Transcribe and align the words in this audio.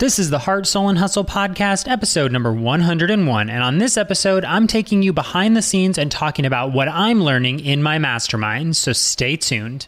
This 0.00 0.18
is 0.18 0.30
the 0.30 0.40
Heart, 0.40 0.66
Soul, 0.66 0.88
and 0.88 0.98
Hustle 0.98 1.24
podcast, 1.24 1.88
episode 1.88 2.32
number 2.32 2.52
101. 2.52 3.48
And 3.48 3.62
on 3.62 3.78
this 3.78 3.96
episode, 3.96 4.44
I'm 4.44 4.66
taking 4.66 5.04
you 5.04 5.12
behind 5.12 5.56
the 5.56 5.62
scenes 5.62 5.98
and 5.98 6.10
talking 6.10 6.44
about 6.44 6.72
what 6.72 6.88
I'm 6.88 7.22
learning 7.22 7.60
in 7.60 7.80
my 7.80 7.98
mastermind. 7.98 8.76
So 8.76 8.92
stay 8.92 9.36
tuned. 9.36 9.86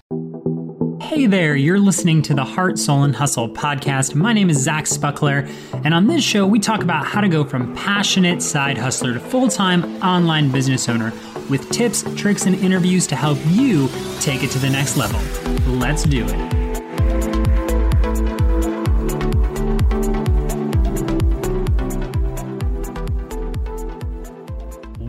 Hey 1.01 1.27
there, 1.27 1.57
you're 1.57 1.81
listening 1.81 2.23
to 2.23 2.35
the 2.35 2.45
Heart, 2.45 2.79
Soul, 2.79 3.03
and 3.03 3.17
Hustle 3.17 3.49
podcast. 3.49 4.15
My 4.15 4.33
name 4.33 4.49
is 4.49 4.59
Zach 4.59 4.85
Spuckler, 4.85 5.53
and 5.85 5.93
on 5.93 6.07
this 6.07 6.23
show, 6.23 6.47
we 6.47 6.61
talk 6.61 6.85
about 6.85 7.05
how 7.05 7.21
to 7.21 7.29
go 7.29 7.43
from 7.43 7.75
passionate 7.75 8.43
side 8.43 8.79
hustler 8.79 9.13
to 9.15 9.19
full 9.19 9.49
time 9.49 10.01
online 10.05 10.53
business 10.53 10.89
owner 10.89 11.13
with 11.51 11.69
tips, 11.71 12.05
tricks, 12.15 12.47
and 12.47 12.55
interviews 12.55 13.09
to 13.09 13.17
help 13.17 13.39
you 13.47 13.89
take 14.21 14.45
it 14.45 14.53
to 14.53 14.61
the 14.61 14.71
next 14.71 14.97
level. 14.97 15.21
Let's 15.67 16.05
do 16.05 16.25
it. 16.29 16.66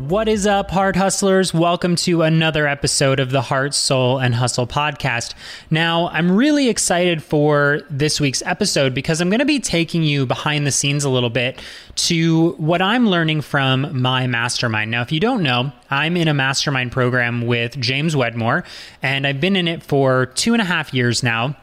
What 0.08 0.30
is 0.30 0.48
up, 0.48 0.72
Heart 0.72 0.96
Hustlers? 0.96 1.54
Welcome 1.54 1.98
to 1.98 2.22
another 2.22 2.66
episode 2.66 3.20
of 3.20 3.32
the 3.32 3.42
Heart, 3.42 3.74
Soul, 3.74 4.20
and 4.20 4.34
Hustle 4.34 4.66
podcast. 4.66 5.34
Now, 5.70 6.08
I'm 6.08 6.32
really 6.32 6.70
excited 6.70 7.22
for 7.22 7.82
this 7.90 8.22
week's 8.22 8.42
episode 8.44 8.94
because 8.94 9.20
I'm 9.20 9.30
going 9.30 9.42
to 9.42 9.46
be 9.46 9.60
taking 9.60 10.04
you 10.04 10.26
behind 10.26 10.66
the 10.66 10.72
scenes 10.72 11.04
a 11.04 11.10
little 11.10 11.30
bit 11.30 11.62
to 12.08 12.52
what 12.52 12.82
I'm 12.82 13.10
learning 13.10 13.42
from 13.42 14.00
my 14.00 14.28
mastermind. 14.28 14.92
Now, 14.92 15.02
if 15.02 15.12
you 15.12 15.20
don't 15.20 15.44
know, 15.44 15.74
I'm 15.90 16.16
in 16.16 16.30
a 16.30 16.34
mastermind 16.34 16.94
program 16.94 17.46
with 17.46 17.78
James 17.78 18.16
Wedmore, 18.16 18.64
and 19.04 19.28
I've 19.28 19.42
been 19.42 19.58
in 19.58 19.68
it 19.68 19.84
for 19.84 20.28
two 20.28 20.54
and 20.54 20.62
a 20.62 20.66
half 20.66 20.94
years 20.94 21.22
now. 21.22 21.58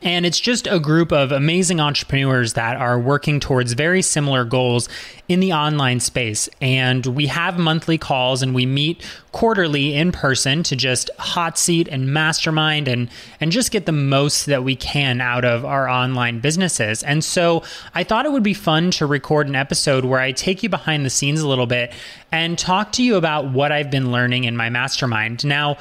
And 0.00 0.24
it's 0.24 0.38
just 0.38 0.68
a 0.68 0.78
group 0.78 1.12
of 1.12 1.32
amazing 1.32 1.80
entrepreneurs 1.80 2.52
that 2.52 2.76
are 2.76 3.00
working 3.00 3.40
towards 3.40 3.72
very 3.72 4.00
similar 4.00 4.44
goals 4.44 4.88
in 5.28 5.40
the 5.40 5.52
online 5.52 5.98
space. 5.98 6.48
And 6.60 7.04
we 7.04 7.26
have 7.26 7.58
monthly 7.58 7.98
calls 7.98 8.40
and 8.40 8.54
we 8.54 8.64
meet 8.64 9.04
quarterly 9.32 9.94
in 9.94 10.12
person 10.12 10.62
to 10.62 10.76
just 10.76 11.10
hot 11.18 11.58
seat 11.58 11.88
and 11.88 12.12
mastermind 12.12 12.86
and, 12.86 13.10
and 13.40 13.50
just 13.50 13.72
get 13.72 13.86
the 13.86 13.92
most 13.92 14.46
that 14.46 14.62
we 14.62 14.76
can 14.76 15.20
out 15.20 15.44
of 15.44 15.64
our 15.64 15.88
online 15.88 16.38
businesses. 16.38 17.02
And 17.02 17.24
so 17.24 17.64
I 17.94 18.04
thought 18.04 18.24
it 18.24 18.32
would 18.32 18.44
be 18.44 18.54
fun 18.54 18.92
to 18.92 19.06
record 19.06 19.48
an 19.48 19.56
episode 19.56 20.04
where 20.04 20.20
I 20.20 20.30
take 20.30 20.62
you 20.62 20.68
behind 20.68 21.04
the 21.04 21.10
scenes 21.10 21.40
a 21.40 21.48
little 21.48 21.66
bit 21.66 21.92
and 22.30 22.56
talk 22.56 22.92
to 22.92 23.02
you 23.02 23.16
about 23.16 23.50
what 23.50 23.72
I've 23.72 23.90
been 23.90 24.12
learning 24.12 24.44
in 24.44 24.56
my 24.56 24.70
mastermind. 24.70 25.44
Now, 25.44 25.76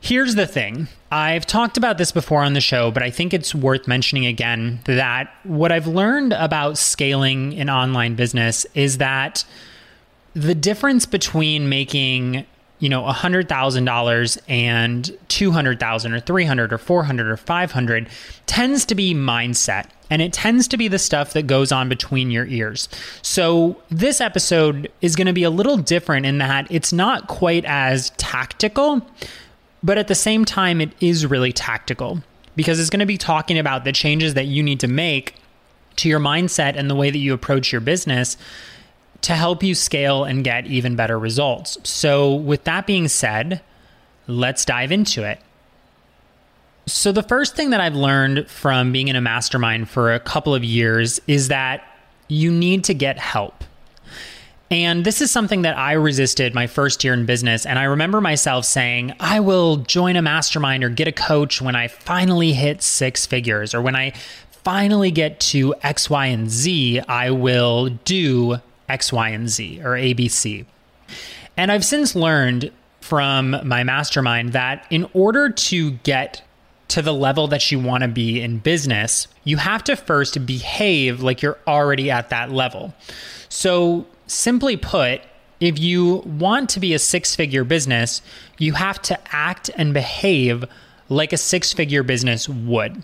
Here's 0.00 0.34
the 0.34 0.46
thing 0.46 0.88
I've 1.12 1.46
talked 1.46 1.76
about 1.76 1.98
this 1.98 2.10
before 2.10 2.42
on 2.42 2.54
the 2.54 2.60
show, 2.60 2.90
but 2.90 3.02
I 3.02 3.10
think 3.10 3.34
it's 3.34 3.54
worth 3.54 3.86
mentioning 3.86 4.26
again 4.26 4.80
that 4.84 5.32
what 5.44 5.72
I've 5.72 5.86
learned 5.86 6.32
about 6.32 6.78
scaling 6.78 7.58
an 7.58 7.68
online 7.68 8.14
business 8.14 8.64
is 8.74 8.98
that 8.98 9.44
the 10.34 10.54
difference 10.54 11.06
between 11.06 11.68
making 11.68 12.46
you 12.78 12.88
know 12.88 13.02
$100,000 13.02 14.38
and 14.48 15.18
200,000 15.28 16.12
or 16.14 16.20
300 16.20 16.72
or 16.72 16.78
400 16.78 17.28
or 17.28 17.36
500 17.36 18.08
tends 18.46 18.86
to 18.86 18.94
be 18.94 19.14
mindset 19.14 19.86
and 20.08 20.22
it 20.22 20.32
tends 20.32 20.66
to 20.68 20.76
be 20.76 20.88
the 20.88 20.98
stuff 20.98 21.34
that 21.34 21.46
goes 21.46 21.70
on 21.70 21.88
between 21.88 22.30
your 22.30 22.46
ears. 22.46 22.88
So, 23.22 23.80
this 23.90 24.20
episode 24.20 24.90
is 25.02 25.14
going 25.14 25.26
to 25.26 25.32
be 25.32 25.44
a 25.44 25.50
little 25.50 25.76
different 25.76 26.24
in 26.24 26.38
that 26.38 26.66
it's 26.70 26.92
not 26.92 27.28
quite 27.28 27.64
as 27.66 28.10
tactical 28.16 29.06
but 29.82 29.98
at 29.98 30.08
the 30.08 30.14
same 30.14 30.44
time, 30.44 30.80
it 30.80 30.92
is 31.00 31.26
really 31.26 31.52
tactical 31.52 32.22
because 32.56 32.78
it's 32.78 32.90
going 32.90 33.00
to 33.00 33.06
be 33.06 33.18
talking 33.18 33.58
about 33.58 33.84
the 33.84 33.92
changes 33.92 34.34
that 34.34 34.46
you 34.46 34.62
need 34.62 34.80
to 34.80 34.88
make 34.88 35.34
to 35.96 36.08
your 36.08 36.20
mindset 36.20 36.76
and 36.76 36.90
the 36.90 36.94
way 36.94 37.10
that 37.10 37.18
you 37.18 37.32
approach 37.32 37.72
your 37.72 37.80
business 37.80 38.36
to 39.22 39.34
help 39.34 39.62
you 39.62 39.74
scale 39.74 40.24
and 40.24 40.44
get 40.44 40.66
even 40.66 40.96
better 40.96 41.18
results. 41.18 41.78
So, 41.84 42.34
with 42.34 42.64
that 42.64 42.86
being 42.86 43.08
said, 43.08 43.62
let's 44.26 44.64
dive 44.64 44.92
into 44.92 45.24
it. 45.24 45.40
So, 46.86 47.12
the 47.12 47.22
first 47.22 47.54
thing 47.54 47.70
that 47.70 47.80
I've 47.80 47.94
learned 47.94 48.48
from 48.48 48.92
being 48.92 49.08
in 49.08 49.16
a 49.16 49.20
mastermind 49.20 49.88
for 49.88 50.12
a 50.12 50.20
couple 50.20 50.54
of 50.54 50.64
years 50.64 51.20
is 51.26 51.48
that 51.48 51.84
you 52.28 52.50
need 52.50 52.84
to 52.84 52.94
get 52.94 53.18
help. 53.18 53.64
And 54.70 55.04
this 55.04 55.20
is 55.20 55.32
something 55.32 55.62
that 55.62 55.76
I 55.76 55.92
resisted 55.92 56.54
my 56.54 56.68
first 56.68 57.02
year 57.02 57.12
in 57.12 57.26
business. 57.26 57.66
And 57.66 57.76
I 57.76 57.84
remember 57.84 58.20
myself 58.20 58.64
saying, 58.64 59.14
I 59.18 59.40
will 59.40 59.78
join 59.78 60.14
a 60.14 60.22
mastermind 60.22 60.84
or 60.84 60.88
get 60.88 61.08
a 61.08 61.12
coach 61.12 61.60
when 61.60 61.74
I 61.74 61.88
finally 61.88 62.52
hit 62.52 62.80
six 62.80 63.26
figures 63.26 63.74
or 63.74 63.82
when 63.82 63.96
I 63.96 64.12
finally 64.62 65.10
get 65.10 65.40
to 65.40 65.74
X, 65.82 66.08
Y, 66.08 66.26
and 66.26 66.48
Z, 66.48 67.00
I 67.08 67.30
will 67.30 67.88
do 68.04 68.58
X, 68.88 69.12
Y, 69.12 69.28
and 69.30 69.48
Z 69.48 69.80
or 69.82 69.90
ABC. 69.90 70.64
And 71.56 71.72
I've 71.72 71.84
since 71.84 72.14
learned 72.14 72.70
from 73.00 73.56
my 73.66 73.82
mastermind 73.82 74.52
that 74.52 74.86
in 74.88 75.08
order 75.14 75.50
to 75.50 75.90
get 75.90 76.42
to 76.88 77.02
the 77.02 77.14
level 77.14 77.48
that 77.48 77.72
you 77.72 77.80
want 77.80 78.02
to 78.02 78.08
be 78.08 78.40
in 78.40 78.58
business, 78.58 79.26
you 79.42 79.56
have 79.56 79.82
to 79.84 79.96
first 79.96 80.46
behave 80.46 81.22
like 81.22 81.42
you're 81.42 81.58
already 81.66 82.10
at 82.10 82.28
that 82.28 82.52
level. 82.52 82.94
So 83.48 84.06
Simply 84.30 84.76
put, 84.76 85.22
if 85.58 85.80
you 85.80 86.18
want 86.18 86.70
to 86.70 86.80
be 86.80 86.94
a 86.94 87.00
six 87.00 87.34
figure 87.34 87.64
business, 87.64 88.22
you 88.58 88.74
have 88.74 89.02
to 89.02 89.18
act 89.34 89.70
and 89.76 89.92
behave 89.92 90.64
like 91.08 91.32
a 91.32 91.36
six 91.36 91.72
figure 91.72 92.04
business 92.04 92.48
would. 92.48 93.02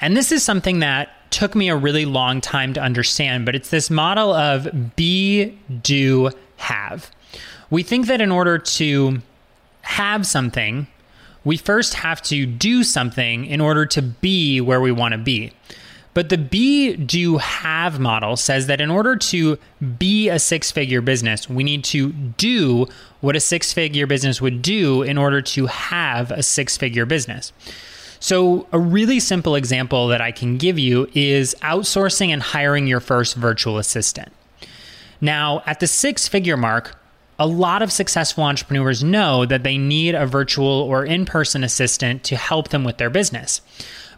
And 0.00 0.16
this 0.16 0.30
is 0.30 0.44
something 0.44 0.78
that 0.78 1.08
took 1.32 1.56
me 1.56 1.68
a 1.68 1.74
really 1.74 2.04
long 2.04 2.40
time 2.40 2.74
to 2.74 2.80
understand, 2.80 3.44
but 3.44 3.56
it's 3.56 3.70
this 3.70 3.90
model 3.90 4.32
of 4.32 4.94
be, 4.94 5.58
do, 5.82 6.30
have. 6.58 7.10
We 7.68 7.82
think 7.82 8.06
that 8.06 8.20
in 8.20 8.30
order 8.30 8.56
to 8.56 9.20
have 9.80 10.28
something, 10.28 10.86
we 11.42 11.56
first 11.56 11.94
have 11.94 12.22
to 12.22 12.46
do 12.46 12.84
something 12.84 13.46
in 13.46 13.60
order 13.60 13.84
to 13.86 14.00
be 14.00 14.60
where 14.60 14.80
we 14.80 14.92
want 14.92 15.10
to 15.10 15.18
be. 15.18 15.52
But 16.14 16.28
the 16.28 16.36
be, 16.36 16.94
do, 16.94 17.38
have 17.38 17.98
model 17.98 18.36
says 18.36 18.66
that 18.66 18.80
in 18.80 18.90
order 18.90 19.16
to 19.16 19.58
be 19.98 20.28
a 20.28 20.38
six 20.38 20.70
figure 20.70 21.00
business, 21.00 21.48
we 21.48 21.64
need 21.64 21.84
to 21.84 22.12
do 22.12 22.86
what 23.20 23.34
a 23.34 23.40
six 23.40 23.72
figure 23.72 24.06
business 24.06 24.40
would 24.40 24.60
do 24.60 25.02
in 25.02 25.16
order 25.16 25.40
to 25.40 25.66
have 25.66 26.30
a 26.30 26.42
six 26.42 26.76
figure 26.76 27.06
business. 27.06 27.52
So, 28.20 28.68
a 28.72 28.78
really 28.78 29.18
simple 29.18 29.56
example 29.56 30.08
that 30.08 30.20
I 30.20 30.30
can 30.30 30.56
give 30.56 30.78
you 30.78 31.08
is 31.12 31.56
outsourcing 31.62 32.28
and 32.28 32.40
hiring 32.42 32.86
your 32.86 33.00
first 33.00 33.34
virtual 33.34 33.78
assistant. 33.78 34.32
Now, 35.20 35.62
at 35.66 35.80
the 35.80 35.86
six 35.86 36.28
figure 36.28 36.56
mark, 36.56 36.96
a 37.38 37.46
lot 37.46 37.82
of 37.82 37.90
successful 37.90 38.44
entrepreneurs 38.44 39.02
know 39.02 39.44
that 39.46 39.64
they 39.64 39.78
need 39.78 40.14
a 40.14 40.26
virtual 40.26 40.66
or 40.66 41.04
in 41.04 41.24
person 41.24 41.64
assistant 41.64 42.22
to 42.24 42.36
help 42.36 42.68
them 42.68 42.84
with 42.84 42.98
their 42.98 43.10
business. 43.10 43.60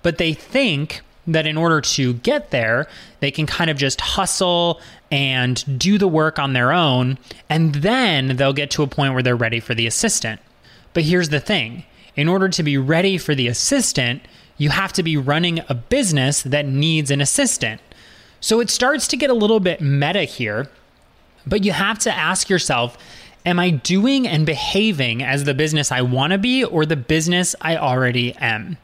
But 0.03 0.19
they 0.19 0.35
think 0.35 1.01
that 1.27 1.47
in 1.47 1.57
order 1.57 1.81
to 1.81 2.15
get 2.15 2.51
there, 2.51 2.87
they 3.21 3.31
can 3.31 3.47
kind 3.47 3.71
of 3.71 3.77
just 3.77 4.01
hustle 4.01 4.81
and 5.11 5.79
do 5.79 5.99
the 5.99 6.09
work 6.09 6.39
on 6.39 6.53
their 6.53 6.73
own, 6.73 7.19
and 7.49 7.77
then 7.77 8.37
they'll 8.37 8.53
get 8.53 8.71
to 8.73 8.83
a 8.83 8.87
point 8.87 9.15
where 9.15 9.23
they're 9.23 9.37
ready 9.37 9.61
for 9.61 9.75
the 9.75 9.87
assistant. 9.87 10.41
But 10.93 11.05
here's 11.05 11.31
the 11.31 11.41
thing 11.41 11.85
in 12.17 12.29
order 12.29 12.49
to 12.49 12.63
be 12.63 12.79
ready 12.79 13.19
for 13.19 13.35
the 13.35 13.49
assistant, 13.49 14.23
you 14.57 14.71
have 14.71 14.93
to 14.93 15.03
be 15.03 15.17
running 15.17 15.61
a 15.69 15.75
business 15.75 16.43
that 16.43 16.67
needs 16.67 17.11
an 17.11 17.21
assistant. 17.21 17.81
So 18.41 18.61
it 18.61 18.71
starts 18.71 19.09
to 19.09 19.17
get 19.17 19.31
a 19.31 19.35
little 19.35 19.61
bit 19.61 19.81
meta 19.81 20.25
here, 20.25 20.69
but 21.47 21.65
you 21.65 21.73
have 21.73 21.99
to 22.01 22.15
ask 22.15 22.49
yourself 22.49 22.97
Am 23.47 23.59
I 23.59 23.71
doing 23.71 24.27
and 24.27 24.47
behaving 24.47 25.23
as 25.23 25.45
the 25.45 25.53
business 25.53 25.93
I 25.93 26.01
want 26.01 26.33
to 26.33 26.39
be 26.39 26.65
or 26.65 26.87
the 26.87 26.97
business 26.97 27.55
I 27.61 27.77
already 27.77 28.35
am? 28.37 28.79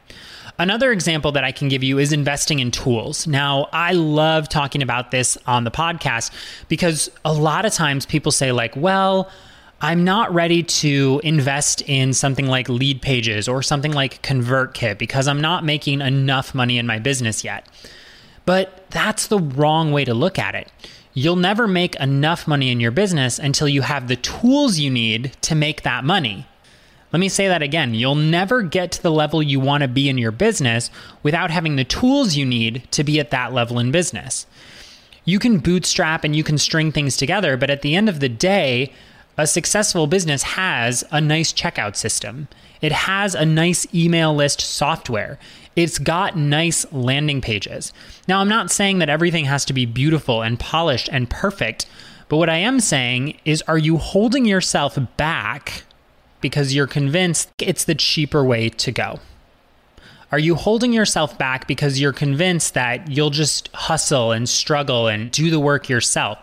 Another 0.61 0.91
example 0.91 1.31
that 1.31 1.43
I 1.43 1.51
can 1.51 1.69
give 1.69 1.83
you 1.83 1.97
is 1.97 2.13
investing 2.13 2.59
in 2.59 2.69
tools. 2.69 3.25
Now, 3.25 3.67
I 3.73 3.93
love 3.93 4.47
talking 4.47 4.83
about 4.83 5.09
this 5.09 5.35
on 5.47 5.63
the 5.63 5.71
podcast 5.71 6.31
because 6.67 7.09
a 7.25 7.33
lot 7.33 7.65
of 7.65 7.73
times 7.73 8.05
people 8.05 8.31
say, 8.31 8.51
like, 8.51 8.75
well, 8.75 9.31
I'm 9.81 10.03
not 10.03 10.31
ready 10.31 10.61
to 10.61 11.19
invest 11.23 11.81
in 11.87 12.13
something 12.13 12.45
like 12.45 12.67
Leadpages 12.67 13.51
or 13.51 13.63
something 13.63 13.91
like 13.91 14.21
ConvertKit 14.21 14.99
because 14.99 15.27
I'm 15.27 15.41
not 15.41 15.65
making 15.65 15.99
enough 15.99 16.53
money 16.53 16.77
in 16.77 16.85
my 16.85 16.99
business 16.99 17.43
yet. 17.43 17.65
But 18.45 18.85
that's 18.91 19.25
the 19.25 19.39
wrong 19.39 19.91
way 19.91 20.05
to 20.05 20.13
look 20.13 20.37
at 20.37 20.53
it. 20.53 20.71
You'll 21.15 21.37
never 21.37 21.67
make 21.67 21.95
enough 21.95 22.47
money 22.47 22.69
in 22.69 22.79
your 22.79 22.91
business 22.91 23.39
until 23.39 23.67
you 23.67 23.81
have 23.81 24.07
the 24.07 24.15
tools 24.15 24.77
you 24.77 24.91
need 24.91 25.35
to 25.41 25.55
make 25.55 25.81
that 25.81 26.03
money. 26.03 26.45
Let 27.11 27.19
me 27.19 27.29
say 27.29 27.47
that 27.47 27.61
again. 27.61 27.93
You'll 27.93 28.15
never 28.15 28.61
get 28.61 28.93
to 28.93 29.03
the 29.03 29.11
level 29.11 29.43
you 29.43 29.59
want 29.59 29.81
to 29.81 29.87
be 29.87 30.07
in 30.07 30.17
your 30.17 30.31
business 30.31 30.89
without 31.23 31.51
having 31.51 31.75
the 31.75 31.83
tools 31.83 32.35
you 32.35 32.45
need 32.45 32.83
to 32.91 33.03
be 33.03 33.19
at 33.19 33.31
that 33.31 33.51
level 33.51 33.79
in 33.79 33.91
business. 33.91 34.47
You 35.25 35.37
can 35.37 35.59
bootstrap 35.59 36.23
and 36.23 36.35
you 36.35 36.43
can 36.43 36.57
string 36.57 36.91
things 36.91 37.17
together, 37.17 37.57
but 37.57 37.69
at 37.69 37.81
the 37.81 37.95
end 37.95 38.07
of 38.07 38.21
the 38.21 38.29
day, 38.29 38.93
a 39.37 39.45
successful 39.45 40.07
business 40.07 40.43
has 40.43 41.03
a 41.11 41.21
nice 41.21 41.51
checkout 41.51 41.95
system. 41.95 42.47
It 42.81 42.91
has 42.91 43.35
a 43.35 43.45
nice 43.45 43.85
email 43.93 44.33
list 44.33 44.61
software. 44.61 45.37
It's 45.75 45.99
got 45.99 46.37
nice 46.37 46.85
landing 46.91 47.41
pages. 47.41 47.93
Now, 48.27 48.39
I'm 48.39 48.49
not 48.49 48.71
saying 48.71 48.99
that 48.99 49.09
everything 49.09 49.45
has 49.45 49.65
to 49.65 49.73
be 49.73 49.85
beautiful 49.85 50.41
and 50.41 50.59
polished 50.59 51.09
and 51.11 51.29
perfect, 51.29 51.85
but 52.29 52.37
what 52.37 52.49
I 52.49 52.57
am 52.57 52.79
saying 52.79 53.37
is 53.45 53.61
are 53.63 53.77
you 53.77 53.97
holding 53.97 54.45
yourself 54.45 54.97
back 55.17 55.83
because 56.41 56.73
you're 56.73 56.87
convinced 56.87 57.49
it's 57.59 57.85
the 57.85 57.95
cheaper 57.95 58.43
way 58.43 58.69
to 58.69 58.91
go? 58.91 59.19
Are 60.31 60.39
you 60.39 60.55
holding 60.55 60.93
yourself 60.93 61.37
back 61.37 61.67
because 61.67 61.99
you're 61.99 62.13
convinced 62.13 62.73
that 62.73 63.11
you'll 63.11 63.31
just 63.31 63.69
hustle 63.73 64.31
and 64.31 64.47
struggle 64.47 65.07
and 65.07 65.29
do 65.29 65.49
the 65.49 65.59
work 65.59 65.89
yourself? 65.89 66.39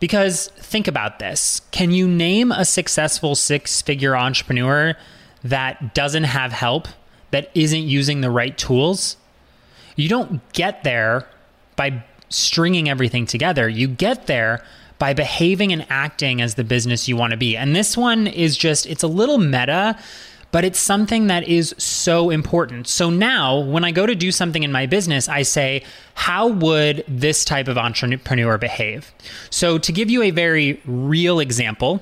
Because 0.00 0.48
think 0.58 0.88
about 0.88 1.18
this 1.18 1.60
can 1.70 1.90
you 1.90 2.08
name 2.08 2.52
a 2.52 2.64
successful 2.64 3.34
six 3.34 3.82
figure 3.82 4.16
entrepreneur 4.16 4.96
that 5.44 5.94
doesn't 5.94 6.24
have 6.24 6.52
help, 6.52 6.88
that 7.30 7.50
isn't 7.54 7.82
using 7.82 8.20
the 8.20 8.30
right 8.30 8.56
tools? 8.56 9.16
You 9.96 10.08
don't 10.08 10.40
get 10.52 10.84
there 10.84 11.26
by 11.76 12.04
stringing 12.28 12.88
everything 12.88 13.26
together. 13.26 13.68
You 13.68 13.88
get 13.88 14.26
there 14.26 14.64
by 14.98 15.12
behaving 15.12 15.72
and 15.72 15.86
acting 15.90 16.40
as 16.40 16.54
the 16.54 16.64
business 16.64 17.08
you 17.08 17.16
want 17.16 17.32
to 17.32 17.36
be. 17.36 17.56
And 17.56 17.76
this 17.76 17.96
one 17.96 18.26
is 18.26 18.56
just, 18.56 18.86
it's 18.86 19.02
a 19.02 19.08
little 19.08 19.38
meta 19.38 19.96
but 20.52 20.64
it's 20.64 20.78
something 20.78 21.26
that 21.26 21.46
is 21.46 21.74
so 21.76 22.30
important. 22.30 22.88
So 22.88 23.10
now, 23.10 23.58
when 23.58 23.84
I 23.84 23.90
go 23.90 24.06
to 24.06 24.14
do 24.14 24.32
something 24.32 24.62
in 24.62 24.72
my 24.72 24.86
business, 24.86 25.28
I 25.28 25.42
say, 25.42 25.82
how 26.14 26.48
would 26.48 27.04
this 27.06 27.44
type 27.44 27.68
of 27.68 27.76
entrepreneur 27.76 28.56
behave? 28.56 29.12
So, 29.50 29.76
to 29.76 29.92
give 29.92 30.08
you 30.08 30.22
a 30.22 30.30
very 30.30 30.80
real 30.86 31.40
example, 31.40 32.00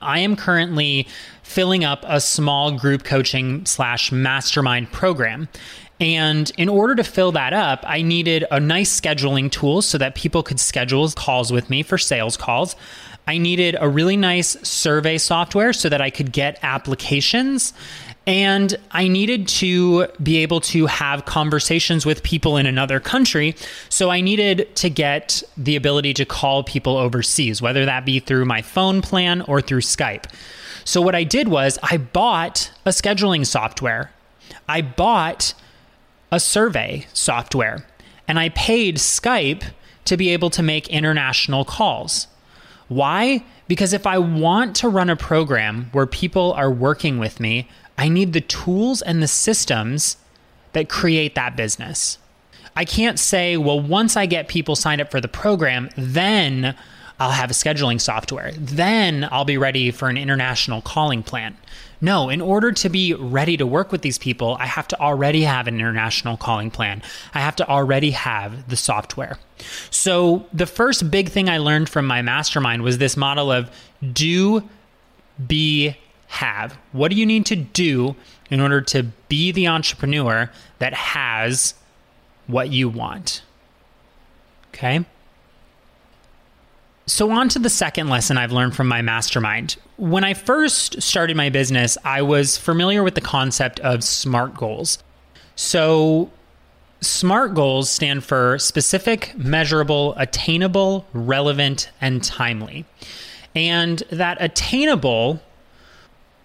I 0.00 0.20
am 0.20 0.34
currently 0.34 1.08
filling 1.42 1.84
up 1.84 2.04
a 2.06 2.20
small 2.20 2.72
group 2.72 3.04
coaching 3.04 3.66
slash 3.66 4.10
mastermind 4.10 4.92
program. 4.92 5.48
And 6.00 6.50
in 6.56 6.70
order 6.70 6.94
to 6.94 7.04
fill 7.04 7.32
that 7.32 7.52
up, 7.52 7.84
I 7.86 8.00
needed 8.00 8.46
a 8.50 8.58
nice 8.58 8.98
scheduling 8.98 9.50
tool 9.50 9.82
so 9.82 9.98
that 9.98 10.14
people 10.14 10.42
could 10.42 10.58
schedule 10.58 11.08
calls 11.10 11.52
with 11.52 11.68
me 11.68 11.82
for 11.82 11.98
sales 11.98 12.38
calls. 12.38 12.74
I 13.28 13.36
needed 13.36 13.76
a 13.78 13.88
really 13.88 14.16
nice 14.16 14.56
survey 14.66 15.18
software 15.18 15.72
so 15.74 15.90
that 15.90 16.00
I 16.00 16.08
could 16.08 16.32
get 16.32 16.58
applications. 16.62 17.74
And 18.26 18.76
I 18.92 19.08
needed 19.08 19.46
to 19.48 20.06
be 20.22 20.38
able 20.38 20.60
to 20.62 20.86
have 20.86 21.26
conversations 21.26 22.06
with 22.06 22.22
people 22.22 22.56
in 22.56 22.66
another 22.66 22.98
country. 22.98 23.54
So 23.88 24.10
I 24.10 24.20
needed 24.20 24.74
to 24.76 24.88
get 24.88 25.42
the 25.56 25.76
ability 25.76 26.14
to 26.14 26.24
call 26.24 26.62
people 26.62 26.96
overseas, 26.96 27.60
whether 27.60 27.84
that 27.84 28.04
be 28.04 28.20
through 28.20 28.46
my 28.46 28.62
phone 28.62 29.02
plan 29.02 29.42
or 29.42 29.60
through 29.60 29.80
Skype. 29.80 30.24
So 30.84 31.02
what 31.02 31.14
I 31.14 31.24
did 31.24 31.48
was 31.48 31.78
I 31.82 31.98
bought 31.98 32.72
a 32.86 32.90
scheduling 32.90 33.46
software. 33.46 34.12
I 34.68 34.82
bought 34.82 35.54
a 36.32 36.40
survey 36.40 37.06
software 37.12 37.84
and 38.28 38.38
I 38.38 38.50
paid 38.50 38.96
Skype 38.96 39.64
to 40.04 40.16
be 40.16 40.30
able 40.30 40.50
to 40.50 40.62
make 40.62 40.88
international 40.88 41.64
calls. 41.64 42.26
Why? 42.88 43.44
Because 43.68 43.92
if 43.92 44.06
I 44.06 44.18
want 44.18 44.74
to 44.76 44.88
run 44.88 45.10
a 45.10 45.16
program 45.16 45.88
where 45.92 46.06
people 46.06 46.52
are 46.54 46.70
working 46.70 47.18
with 47.18 47.40
me, 47.40 47.68
I 47.96 48.08
need 48.08 48.32
the 48.32 48.40
tools 48.40 49.02
and 49.02 49.22
the 49.22 49.28
systems 49.28 50.16
that 50.72 50.88
create 50.88 51.34
that 51.34 51.56
business. 51.56 52.18
I 52.76 52.84
can't 52.84 53.18
say, 53.18 53.56
well, 53.56 53.80
once 53.80 54.16
I 54.16 54.26
get 54.26 54.48
people 54.48 54.76
signed 54.76 55.00
up 55.00 55.10
for 55.10 55.20
the 55.20 55.28
program, 55.28 55.90
then 55.96 56.76
I'll 57.20 57.30
have 57.30 57.50
a 57.50 57.54
scheduling 57.54 58.00
software. 58.00 58.52
Then 58.56 59.28
I'll 59.30 59.44
be 59.44 59.58
ready 59.58 59.90
for 59.90 60.08
an 60.08 60.16
international 60.16 60.80
calling 60.80 61.22
plan. 61.22 61.56
No, 62.00 62.30
in 62.30 62.40
order 62.40 62.72
to 62.72 62.88
be 62.88 63.12
ready 63.12 63.58
to 63.58 63.66
work 63.66 63.92
with 63.92 64.00
these 64.00 64.16
people, 64.16 64.56
I 64.58 64.64
have 64.64 64.88
to 64.88 64.98
already 64.98 65.42
have 65.42 65.68
an 65.68 65.74
international 65.74 66.38
calling 66.38 66.70
plan. 66.70 67.02
I 67.34 67.40
have 67.40 67.56
to 67.56 67.68
already 67.68 68.12
have 68.12 68.70
the 68.70 68.76
software. 68.76 69.38
So, 69.90 70.46
the 70.50 70.64
first 70.64 71.10
big 71.10 71.28
thing 71.28 71.50
I 71.50 71.58
learned 71.58 71.90
from 71.90 72.06
my 72.06 72.22
mastermind 72.22 72.82
was 72.82 72.96
this 72.96 73.18
model 73.18 73.52
of 73.52 73.70
do, 74.14 74.66
be, 75.46 75.94
have. 76.28 76.78
What 76.92 77.10
do 77.10 77.18
you 77.18 77.26
need 77.26 77.44
to 77.46 77.56
do 77.56 78.16
in 78.50 78.60
order 78.60 78.80
to 78.80 79.02
be 79.28 79.52
the 79.52 79.68
entrepreneur 79.68 80.50
that 80.78 80.94
has 80.94 81.74
what 82.46 82.70
you 82.70 82.88
want? 82.88 83.42
Okay. 84.68 85.04
So, 87.10 87.32
on 87.32 87.48
to 87.48 87.58
the 87.58 87.68
second 87.68 88.08
lesson 88.08 88.38
I've 88.38 88.52
learned 88.52 88.76
from 88.76 88.86
my 88.86 89.02
mastermind. 89.02 89.76
When 89.96 90.22
I 90.22 90.32
first 90.32 91.02
started 91.02 91.36
my 91.36 91.50
business, 91.50 91.98
I 92.04 92.22
was 92.22 92.56
familiar 92.56 93.02
with 93.02 93.16
the 93.16 93.20
concept 93.20 93.80
of 93.80 94.04
SMART 94.04 94.54
goals. 94.56 95.02
So, 95.56 96.30
SMART 97.00 97.54
goals 97.54 97.90
stand 97.90 98.22
for 98.22 98.60
specific, 98.60 99.36
measurable, 99.36 100.14
attainable, 100.18 101.04
relevant, 101.12 101.90
and 102.00 102.22
timely. 102.22 102.84
And 103.56 104.04
that 104.10 104.38
attainable 104.40 105.42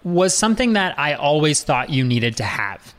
was 0.02 0.34
something 0.34 0.72
that 0.72 0.98
I 0.98 1.14
always 1.14 1.62
thought 1.62 1.90
you 1.90 2.02
needed 2.02 2.36
to 2.38 2.44
have. 2.44 2.92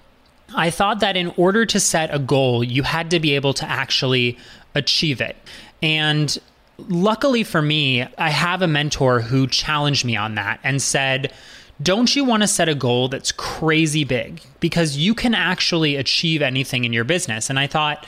I 0.55 0.69
thought 0.69 1.01
that 1.01 1.17
in 1.17 1.33
order 1.35 1.65
to 1.65 1.81
set 1.81 2.15
a 2.15 2.19
goal, 2.19 2.63
you 2.63 2.83
had 2.83 3.11
to 3.11 3.19
be 3.19 3.35
able 3.35 3.53
to 3.55 3.69
actually 3.69 4.37
achieve 4.73 5.19
it. 5.19 5.35
And 5.81 6.39
luckily 6.77 7.43
for 7.43 7.61
me, 7.61 8.07
I 8.17 8.29
have 8.29 8.61
a 8.61 8.67
mentor 8.67 9.21
who 9.21 9.47
challenged 9.47 10.05
me 10.05 10.15
on 10.15 10.35
that 10.35 10.59
and 10.63 10.81
said, 10.81 11.33
don't 11.81 12.15
you 12.15 12.23
want 12.23 12.43
to 12.43 12.47
set 12.47 12.69
a 12.69 12.75
goal 12.75 13.07
that's 13.07 13.31
crazy 13.31 14.03
big? 14.03 14.41
Because 14.59 14.97
you 14.97 15.13
can 15.13 15.35
actually 15.35 15.95
achieve 15.95 16.41
anything 16.41 16.85
in 16.85 16.93
your 16.93 17.03
business. 17.03 17.49
And 17.49 17.59
I 17.59 17.67
thought, 17.67 18.05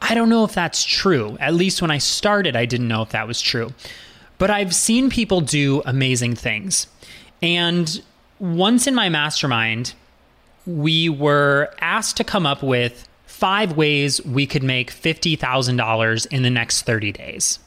I 0.00 0.14
don't 0.14 0.28
know 0.28 0.44
if 0.44 0.54
that's 0.54 0.84
true. 0.84 1.36
At 1.40 1.54
least 1.54 1.82
when 1.82 1.90
I 1.90 1.98
started, 1.98 2.56
I 2.56 2.64
didn't 2.64 2.88
know 2.88 3.02
if 3.02 3.10
that 3.10 3.28
was 3.28 3.40
true. 3.40 3.72
But 4.38 4.50
I've 4.50 4.74
seen 4.74 5.10
people 5.10 5.40
do 5.40 5.82
amazing 5.84 6.34
things. 6.36 6.86
And 7.42 8.02
once 8.38 8.86
in 8.86 8.94
my 8.94 9.08
mastermind, 9.08 9.94
we 10.66 11.08
were 11.08 11.72
asked 11.80 12.16
to 12.16 12.24
come 12.24 12.46
up 12.46 12.62
with 12.62 13.08
five 13.26 13.76
ways 13.76 14.24
we 14.24 14.46
could 14.46 14.62
make 14.62 14.92
$50,000 14.92 16.26
in 16.26 16.42
the 16.42 16.50
next 16.50 16.82
30 16.82 17.12
days. 17.12 17.58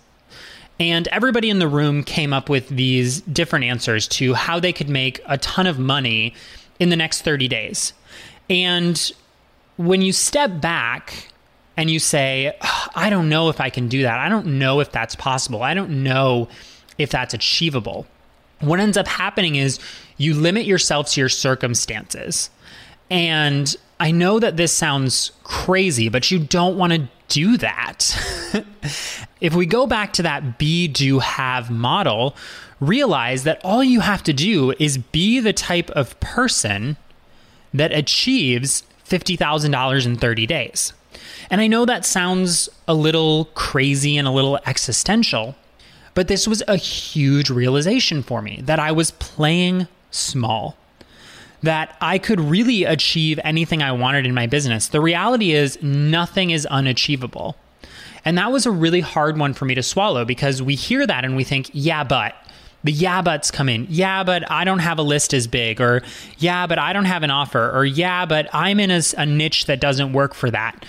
And 0.80 1.08
everybody 1.08 1.50
in 1.50 1.60
the 1.60 1.68
room 1.68 2.04
came 2.04 2.34
up 2.34 2.50
with 2.50 2.68
these 2.70 3.22
different 3.22 3.66
answers 3.66 4.08
to 4.10 4.34
how 4.34 4.60
they 4.60 4.74
could 4.74 4.90
make 4.90 5.22
a 5.26 5.38
ton 5.38 5.68
of 5.68 5.80
money 5.80 6.34
in 6.80 6.90
the 6.90 6.96
next 6.96 7.22
30 7.22 7.48
days. 7.48 7.94
And 8.50 9.12
when 9.78 10.02
you 10.02 10.12
step 10.12 10.60
back 10.60 11.30
and 11.78 11.90
you 11.90 12.00
say, 12.00 12.58
I 12.96 13.10
don't 13.10 13.30
know 13.30 13.50
if 13.50 13.62
I 13.62 13.70
can 13.70 13.88
do 13.88 14.02
that, 14.04 14.20
I 14.20 14.30
don't 14.30 14.60
know 14.60 14.80
if 14.82 14.92
that's 14.92 15.16
possible, 15.16 15.64
I 15.64 15.74
don't 15.74 16.04
know 16.04 16.50
if 16.98 17.10
that's 17.10 17.34
achievable, 17.34 18.06
what 18.60 18.80
ends 18.80 18.98
up 18.98 19.08
happening 19.08 19.56
is 19.56 19.80
you 20.18 20.34
limit 20.34 20.66
yourself 20.66 21.10
to 21.12 21.22
your 21.22 21.30
circumstances. 21.30 22.50
And 23.10 23.76
I 24.00 24.12
know 24.12 24.40
that 24.40 24.58
this 24.58 24.74
sounds 24.74 25.32
crazy, 25.44 26.10
but 26.10 26.30
you 26.30 26.40
don't 26.40 26.78
want 26.78 26.94
to 26.94 27.08
do 27.28 27.58
that. 27.58 28.12
if 29.42 29.56
we 29.56 29.66
go 29.66 29.88
back 29.88 30.14
to 30.14 30.24
that 30.24 30.58
be, 30.58 30.88
do, 30.88 31.20
have 31.20 31.72
model, 31.72 32.36
realize 32.80 33.44
that 33.44 33.62
all 33.64 33.84
you 33.84 34.02
have 34.02 34.24
to 34.24 34.34
do 34.34 34.74
is 34.80 34.98
be 34.98 35.40
the 35.40 35.54
type 35.54 35.90
of 35.92 36.20
person 36.20 36.98
that 37.74 37.92
achieves 37.92 38.84
$50,000 39.08 40.06
in 40.06 40.16
30 40.18 40.46
days. 40.46 40.94
And 41.50 41.62
I 41.62 41.68
know 41.68 41.86
that 41.86 42.06
sounds 42.06 42.70
a 42.88 42.94
little 42.94 43.46
crazy 43.54 44.18
and 44.18 44.28
a 44.28 44.32
little 44.32 44.60
existential, 44.66 45.56
but 46.14 46.28
this 46.28 46.48
was 46.48 46.64
a 46.68 46.76
huge 46.76 47.50
realization 47.50 48.24
for 48.24 48.42
me 48.42 48.62
that 48.64 48.80
I 48.80 48.92
was 48.92 49.12
playing 49.12 49.88
small, 50.12 50.76
that 51.64 51.96
I 52.02 52.18
could 52.18 52.40
really 52.40 52.84
achieve 52.84 53.40
anything 53.44 53.82
I 53.82 53.92
wanted 53.92 54.26
in 54.26 54.34
my 54.34 54.48
business. 54.48 54.88
The 54.88 55.02
reality 55.02 55.54
is, 55.54 55.82
nothing 55.82 56.52
is 56.52 56.66
unachievable. 56.66 57.56
And 58.24 58.38
that 58.38 58.52
was 58.52 58.66
a 58.66 58.72
really 58.72 59.02
hard 59.02 59.38
one 59.38 59.54
for 59.54 59.66
me 59.66 59.76
to 59.76 59.84
swallow 59.84 60.26
because 60.26 60.62
we 60.62 60.76
hear 60.76 61.06
that 61.06 61.24
and 61.24 61.36
we 61.36 61.44
think, 61.44 61.70
yeah, 61.74 62.04
but 62.04 62.36
the 62.84 62.92
yeah 62.92 63.22
buts 63.22 63.50
come 63.50 63.68
in. 63.68 63.88
Yeah, 63.90 64.24
but 64.24 64.50
I 64.50 64.64
don't 64.64 64.80
have 64.80 65.00
a 65.00 65.04
list 65.04 65.34
as 65.34 65.48
big, 65.48 65.82
or 65.82 66.04
yeah, 66.38 66.68
but 66.68 66.78
I 66.78 66.94
don't 66.94 67.06
have 67.06 67.24
an 67.24 67.32
offer, 67.32 67.72
or 67.72 67.84
yeah, 67.84 68.26
but 68.26 68.48
I'm 68.54 68.80
in 68.80 68.92
a, 68.92 69.02
a 69.18 69.26
niche 69.26 69.66
that 69.66 69.80
doesn't 69.80 70.14
work 70.14 70.36
for 70.36 70.52
that. 70.52 70.86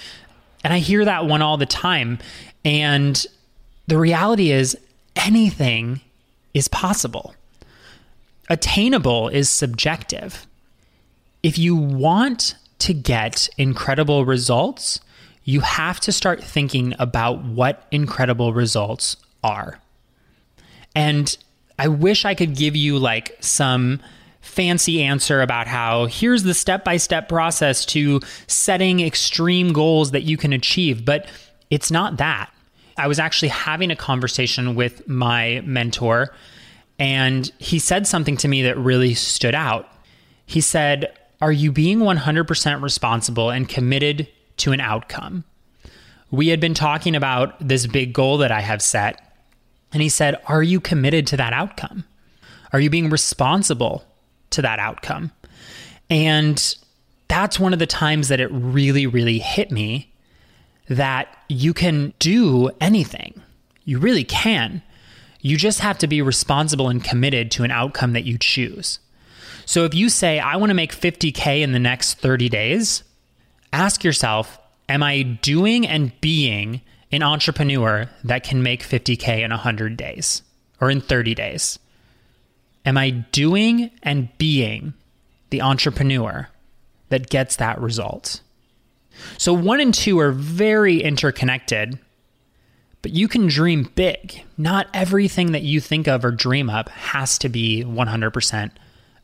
And 0.63 0.75
I 0.75 0.79
hear 0.79 1.05
that 1.05 1.27
one 1.27 1.43
all 1.43 1.57
the 1.57 1.67
time. 1.67 2.19
And 2.65 3.25
the 3.87 3.99
reality 3.99 4.51
is, 4.51 4.77
anything 5.15 6.01
is 6.53 6.69
possible. 6.69 7.35
Attainable 8.51 9.29
is 9.29 9.49
subjective. 9.49 10.47
If 11.47 11.59
you 11.59 11.77
want 11.77 12.57
to 12.81 12.93
get 12.93 13.49
incredible 13.57 14.25
results, 14.25 14.99
you 15.45 15.61
have 15.61 16.01
to 16.01 16.11
start 16.11 16.43
thinking 16.43 16.93
about 16.99 17.45
what 17.45 17.87
incredible 17.93 18.53
results 18.53 19.17
are. 19.45 19.79
And 20.97 21.39
I 21.79 21.87
wish 21.87 22.25
I 22.25 22.35
could 22.35 22.57
give 22.57 22.75
you 22.75 22.99
like 22.99 23.37
some 23.39 24.03
fancy 24.41 25.01
answer 25.01 25.41
about 25.41 25.69
how 25.69 26.07
here's 26.07 26.43
the 26.43 26.53
step 26.53 26.85
by 26.85 26.97
step 26.97 27.29
process 27.29 27.87
to 27.87 28.19
setting 28.49 28.99
extreme 28.99 29.73
goals 29.73 30.11
that 30.11 30.25
you 30.25 30.37
can 30.37 30.53
achieve, 30.53 31.05
but 31.05 31.29
it's 31.71 31.93
not 31.93 32.17
that. 32.17 32.53
I 32.97 33.07
was 33.07 33.21
actually 33.21 33.51
having 33.51 33.93
a 33.93 33.97
conversation 33.97 34.75
with 34.75 35.07
my 35.07 35.63
mentor, 35.65 36.35
and 36.99 37.49
he 37.59 37.79
said 37.79 38.09
something 38.09 38.37
to 38.39 38.49
me 38.49 38.63
that 38.63 38.77
really 38.77 39.15
stood 39.15 39.55
out. 39.55 39.87
He 40.45 40.61
said, 40.61 41.17
Are 41.41 41.53
you 41.53 41.71
being 41.71 41.99
100% 41.99 42.83
responsible 42.83 43.51
and 43.51 43.69
committed 43.69 44.29
to 44.59 44.73
an 44.73 44.81
outcome? 44.81 45.45
We 46.31 46.49
had 46.49 46.61
been 46.61 46.75
talking 46.75 47.15
about 47.15 47.55
this 47.67 47.87
big 47.87 48.13
goal 48.13 48.39
that 48.39 48.51
I 48.51 48.61
have 48.61 48.83
set, 48.83 49.21
and 49.93 50.03
he 50.03 50.09
said, 50.09 50.41
Are 50.47 50.63
you 50.63 50.81
committed 50.81 51.27
to 51.29 51.37
that 51.37 51.53
outcome? 51.53 52.05
Are 52.73 52.81
you 52.81 52.91
being 52.91 53.11
responsible 53.11 54.05
to 54.51 54.63
that 54.63 54.79
outcome? 54.79 55.33
And 56.09 56.77
that's 57.29 57.61
one 57.61 57.73
of 57.73 57.79
the 57.79 57.87
times 57.87 58.29
that 58.29 58.41
it 58.41 58.51
really, 58.51 59.07
really 59.07 59.39
hit 59.39 59.71
me 59.71 60.13
that 60.89 61.29
you 61.49 61.75
can 61.75 62.13
do 62.19 62.71
anything. 62.81 63.43
You 63.85 63.99
really 63.99 64.25
can. 64.25 64.83
You 65.41 65.57
just 65.57 65.81
have 65.81 65.99
to 65.99 66.07
be 66.07 66.23
responsible 66.23 66.89
and 66.89 67.03
committed 67.03 67.51
to 67.53 67.65
an 67.65 67.71
outcome 67.71 68.13
that 68.15 68.25
you 68.25 68.39
choose. 68.39 69.01
So 69.67 69.85
if 69.85 69.95
you 69.95 70.09
say, 70.09 70.39
I 70.39 70.57
want 70.57 70.71
to 70.71 70.75
make 70.75 70.95
50K 70.95 71.61
in 71.61 71.73
the 71.73 71.81
next 71.81 72.15
30 72.15 72.49
days, 72.49 73.03
ask 73.73 74.05
yourself, 74.05 74.61
am 74.89 75.03
I 75.03 75.23
doing 75.23 75.87
and 75.87 76.19
being 76.21 76.83
an 77.11 77.25
entrepreneur 77.25 78.09
that 78.23 78.45
can 78.45 78.63
make 78.63 78.85
50K 78.85 79.41
in 79.41 79.51
100 79.51 79.97
days 79.97 80.43
or 80.81 80.89
in 80.89 81.01
30 81.01 81.35
days? 81.35 81.81
Am 82.85 82.97
I 82.97 83.11
doing 83.11 83.91
and 84.05 84.29
being 84.39 84.95
the 85.51 85.63
entrepreneur 85.63 86.49
that 87.09 87.29
gets 87.29 87.57
that 87.57 87.81
result? 87.81 88.41
So 89.37 89.53
one 89.53 89.81
and 89.81 89.93
two 89.93 90.21
are 90.21 90.31
very 90.31 91.03
interconnected, 91.03 91.99
but 93.03 93.11
you 93.11 93.27
can 93.27 93.49
dream 93.49 93.91
big. 93.97 94.45
Not 94.57 94.87
everything 94.95 95.51
that 95.53 95.63
you 95.63 95.81
think 95.81 96.07
of 96.07 96.25
or 96.25 96.31
dream 96.31 96.71
up 96.71 96.89
has 96.91 97.37
to 97.39 97.49
be 97.49 97.83
100% 97.83 98.71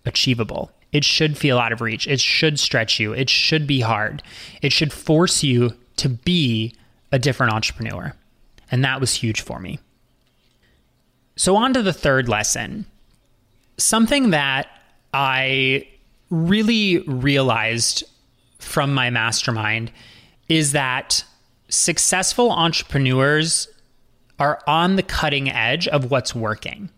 achievable. 0.04 0.70
It 0.92 1.04
should 1.04 1.38
feel 1.38 1.58
out 1.58 1.72
of 1.72 1.80
reach. 1.80 2.06
It 2.06 2.20
should 2.20 2.58
stretch 2.58 3.00
you. 3.00 3.12
It 3.12 3.30
should 3.30 3.66
be 3.66 3.80
hard. 3.80 4.22
It 4.60 4.72
should 4.72 4.92
force 4.92 5.42
you 5.42 5.72
to 5.96 6.08
be 6.08 6.74
a 7.10 7.18
different 7.18 7.52
entrepreneur. 7.52 8.14
And 8.70 8.84
that 8.84 9.00
was 9.00 9.14
huge 9.14 9.40
for 9.40 9.58
me. 9.58 9.78
So, 11.36 11.56
on 11.56 11.72
to 11.74 11.82
the 11.82 11.92
third 11.92 12.28
lesson. 12.28 12.86
Something 13.78 14.30
that 14.30 14.68
I 15.14 15.88
really 16.30 16.98
realized 17.00 18.04
from 18.58 18.94
my 18.94 19.10
mastermind 19.10 19.90
is 20.48 20.72
that 20.72 21.24
successful 21.68 22.50
entrepreneurs 22.50 23.68
are 24.38 24.60
on 24.66 24.96
the 24.96 25.02
cutting 25.02 25.50
edge 25.50 25.88
of 25.88 26.10
what's 26.10 26.34
working. 26.34 26.90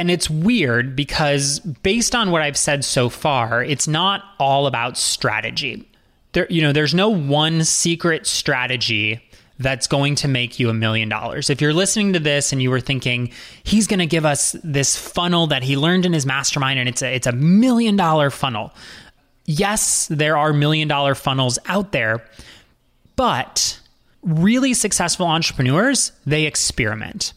And 0.00 0.10
it's 0.10 0.30
weird 0.30 0.96
because 0.96 1.60
based 1.60 2.14
on 2.14 2.30
what 2.30 2.42
I've 2.42 2.56
said 2.56 2.84
so 2.84 3.08
far, 3.08 3.62
it's 3.62 3.86
not 3.86 4.24
all 4.38 4.66
about 4.66 4.96
strategy. 4.96 5.86
There 6.32 6.46
you 6.48 6.62
know, 6.62 6.72
there's 6.72 6.94
no 6.94 7.10
one 7.10 7.64
secret 7.64 8.26
strategy 8.26 9.20
that's 9.58 9.86
going 9.86 10.14
to 10.14 10.28
make 10.28 10.58
you 10.58 10.70
a 10.70 10.74
million 10.74 11.10
dollars. 11.10 11.50
If 11.50 11.60
you're 11.60 11.74
listening 11.74 12.14
to 12.14 12.18
this 12.18 12.50
and 12.50 12.62
you 12.62 12.70
were 12.70 12.80
thinking 12.80 13.30
he's 13.62 13.86
going 13.86 13.98
to 13.98 14.06
give 14.06 14.24
us 14.24 14.56
this 14.64 14.96
funnel 14.96 15.48
that 15.48 15.62
he 15.62 15.76
learned 15.76 16.06
in 16.06 16.14
his 16.14 16.24
mastermind 16.24 16.78
and 16.78 16.88
it's 16.88 17.02
a 17.02 17.14
it's 17.14 17.26
a 17.26 17.32
million 17.32 17.96
dollar 17.96 18.30
funnel 18.30 18.72
yes, 19.50 20.06
there 20.08 20.36
are 20.36 20.52
million 20.52 20.88
dollar 20.88 21.14
funnels 21.14 21.58
out 21.66 21.92
there, 21.92 22.24
but 23.16 23.80
really 24.22 24.74
successful 24.74 25.26
entrepreneurs, 25.26 26.12
they 26.24 26.46
experiment. 26.46 27.32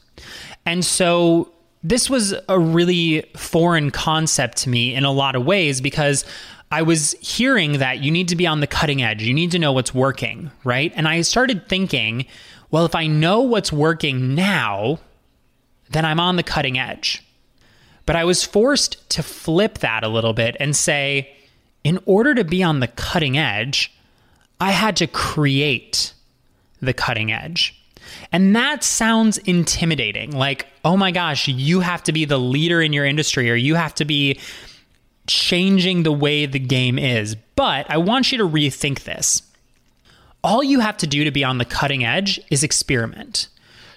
And 0.66 0.86
so 0.86 1.53
this 1.84 2.10
was 2.10 2.34
a 2.48 2.58
really 2.58 3.30
foreign 3.36 3.92
concept 3.92 4.58
to 4.60 4.70
me 4.70 4.96
in 4.96 5.04
a 5.04 5.12
lot 5.12 5.36
of 5.36 5.46
ways 5.46 5.82
because 5.82 6.24
I 6.72 6.82
was 6.82 7.12
hearing 7.20 7.74
that 7.80 8.00
you 8.00 8.10
need 8.10 8.30
to 8.30 8.36
be 8.36 8.48
on 8.48 8.62
the 8.62 8.68
cutting 8.68 9.04
edge. 9.04 9.22
You 9.22 9.34
need 9.34 9.52
to 9.52 9.60
know 9.60 9.74
what's 9.74 9.94
working, 9.94 10.50
right? 10.64 10.92
And 10.96 11.08
I 11.08 11.22
started 11.22 11.68
thinking, 11.68 12.26
well, 12.72 12.86
if 12.86 12.96
I 12.96 13.06
know 13.06 13.42
what's 13.42 13.72
working 13.72 14.34
now, 14.34 15.00
then 15.92 16.06
I'm 16.06 16.20
on 16.20 16.38
the 16.38 16.44
cutting 16.44 16.80
edge. 16.80 17.24
But 18.06 18.16
I 18.16 18.24
was 18.24 18.44
forced 18.44 19.10
to 19.12 19.22
flip 19.22 19.80
that 19.80 20.04
a 20.04 20.08
little 20.08 20.34
bit 20.34 20.58
and 20.60 20.76
say, 20.76 21.36
in 21.84 22.00
order 22.06 22.34
to 22.34 22.44
be 22.44 22.64
on 22.64 22.80
the 22.80 22.88
cutting 22.88 23.38
edge, 23.38 23.94
I 24.60 24.72
had 24.72 24.96
to 24.98 25.08
create 25.08 26.14
the 26.82 26.94
cutting 26.94 27.32
edge. 27.32 27.83
And 28.32 28.56
that 28.56 28.84
sounds 28.84 29.38
intimidating. 29.40 30.32
Like, 30.32 30.68
oh 30.84 30.98
my 30.98 31.12
gosh, 31.12 31.48
you 31.48 31.82
have 31.82 32.04
to 32.04 32.12
be 32.12 32.26
the 32.26 32.40
leader 32.40 32.82
in 32.82 32.94
your 32.94 33.06
industry 33.06 33.50
or 33.50 33.56
you 33.56 33.76
have 33.76 33.96
to 33.96 34.06
be 34.06 34.40
changing 35.28 36.04
the 36.04 36.12
way 36.12 36.46
the 36.46 36.60
game 36.60 37.00
is. 37.00 37.36
But 37.56 37.90
I 37.90 37.98
want 37.98 38.32
you 38.32 38.38
to 38.40 38.48
rethink 38.48 39.04
this. 39.04 39.42
All 40.44 40.64
you 40.64 40.82
have 40.82 40.98
to 40.98 41.08
do 41.08 41.24
to 41.24 41.32
be 41.32 41.44
on 41.44 41.58
the 41.58 41.66
cutting 41.66 42.04
edge 42.04 42.40
is 42.50 42.64
experiment, 42.64 43.48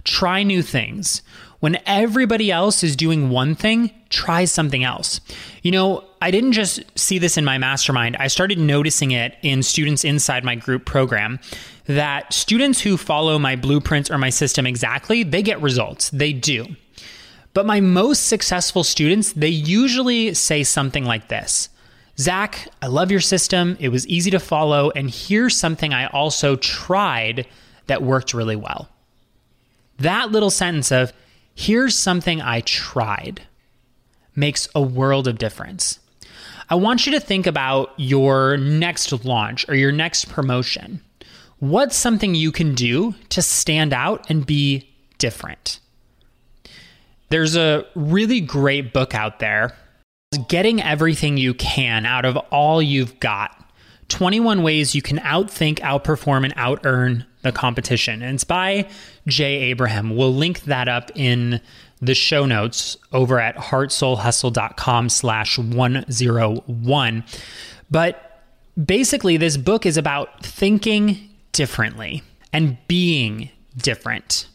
try 0.04 0.42
new 0.44 0.62
things. 0.62 1.22
When 1.60 1.78
everybody 1.86 2.50
else 2.50 2.82
is 2.82 2.96
doing 2.96 3.30
one 3.30 3.54
thing, 3.54 3.90
try 4.10 4.44
something 4.44 4.84
else. 4.84 5.20
You 5.62 5.70
know, 5.70 6.04
I 6.20 6.30
didn't 6.30 6.52
just 6.52 6.80
see 6.98 7.18
this 7.18 7.36
in 7.36 7.44
my 7.44 7.58
mastermind, 7.58 8.16
I 8.16 8.28
started 8.28 8.58
noticing 8.58 9.10
it 9.10 9.36
in 9.42 9.62
students 9.62 10.04
inside 10.04 10.44
my 10.44 10.54
group 10.54 10.84
program 10.84 11.38
that 11.86 12.32
students 12.32 12.80
who 12.80 12.96
follow 12.96 13.38
my 13.38 13.56
blueprints 13.56 14.10
or 14.10 14.18
my 14.18 14.30
system 14.30 14.66
exactly, 14.66 15.22
they 15.22 15.42
get 15.42 15.60
results. 15.62 16.10
They 16.10 16.32
do. 16.32 16.66
But 17.54 17.64
my 17.64 17.80
most 17.80 18.26
successful 18.26 18.84
students, 18.84 19.32
they 19.32 19.48
usually 19.48 20.34
say 20.34 20.62
something 20.62 21.04
like 21.04 21.28
this. 21.28 21.70
Zach, 22.18 22.68
I 22.82 22.86
love 22.86 23.10
your 23.10 23.20
system. 23.20 23.76
It 23.78 23.90
was 23.90 24.06
easy 24.08 24.30
to 24.30 24.40
follow. 24.40 24.90
And 24.90 25.10
here's 25.10 25.56
something 25.56 25.92
I 25.92 26.06
also 26.08 26.56
tried 26.56 27.46
that 27.86 28.02
worked 28.02 28.34
really 28.34 28.56
well. 28.56 28.88
That 29.98 30.32
little 30.32 30.50
sentence 30.50 30.90
of, 30.90 31.12
here's 31.56 31.98
something 31.98 32.40
I 32.40 32.60
tried, 32.60 33.42
makes 34.36 34.68
a 34.74 34.82
world 34.82 35.26
of 35.26 35.38
difference. 35.38 35.98
I 36.68 36.76
want 36.76 37.06
you 37.06 37.12
to 37.12 37.20
think 37.20 37.46
about 37.46 37.92
your 37.96 38.56
next 38.58 39.24
launch 39.24 39.68
or 39.68 39.74
your 39.74 39.90
next 39.90 40.28
promotion. 40.28 41.00
What's 41.58 41.96
something 41.96 42.34
you 42.34 42.52
can 42.52 42.74
do 42.74 43.14
to 43.30 43.40
stand 43.40 43.92
out 43.92 44.28
and 44.28 44.44
be 44.44 44.92
different? 45.18 45.80
There's 47.30 47.56
a 47.56 47.86
really 47.94 48.40
great 48.40 48.92
book 48.92 49.14
out 49.14 49.38
there, 49.38 49.74
Getting 50.48 50.82
Everything 50.82 51.38
You 51.38 51.54
Can 51.54 52.04
Out 52.04 52.26
of 52.26 52.36
All 52.36 52.82
You've 52.82 53.18
Got 53.18 53.55
21 54.08 54.62
Ways 54.62 54.94
You 54.94 55.02
Can 55.02 55.18
Outthink, 55.18 55.78
Outperform, 55.80 56.44
and 56.44 56.54
Outearn 56.56 57.24
the 57.42 57.52
Competition. 57.52 58.22
And 58.22 58.34
it's 58.34 58.44
by 58.44 58.88
Jay 59.26 59.54
Abraham. 59.64 60.16
We'll 60.16 60.34
link 60.34 60.62
that 60.62 60.88
up 60.88 61.10
in 61.14 61.60
the 62.00 62.14
show 62.14 62.44
notes 62.46 62.96
over 63.12 63.40
at 63.40 63.56
heartsoulhustle.com 63.56 65.08
slash 65.08 65.58
101. 65.58 67.24
But 67.90 68.42
basically, 68.82 69.36
this 69.36 69.56
book 69.56 69.86
is 69.86 69.96
about 69.96 70.44
thinking 70.44 71.30
differently 71.52 72.22
and 72.52 72.76
being 72.88 73.50
different. 73.76 74.48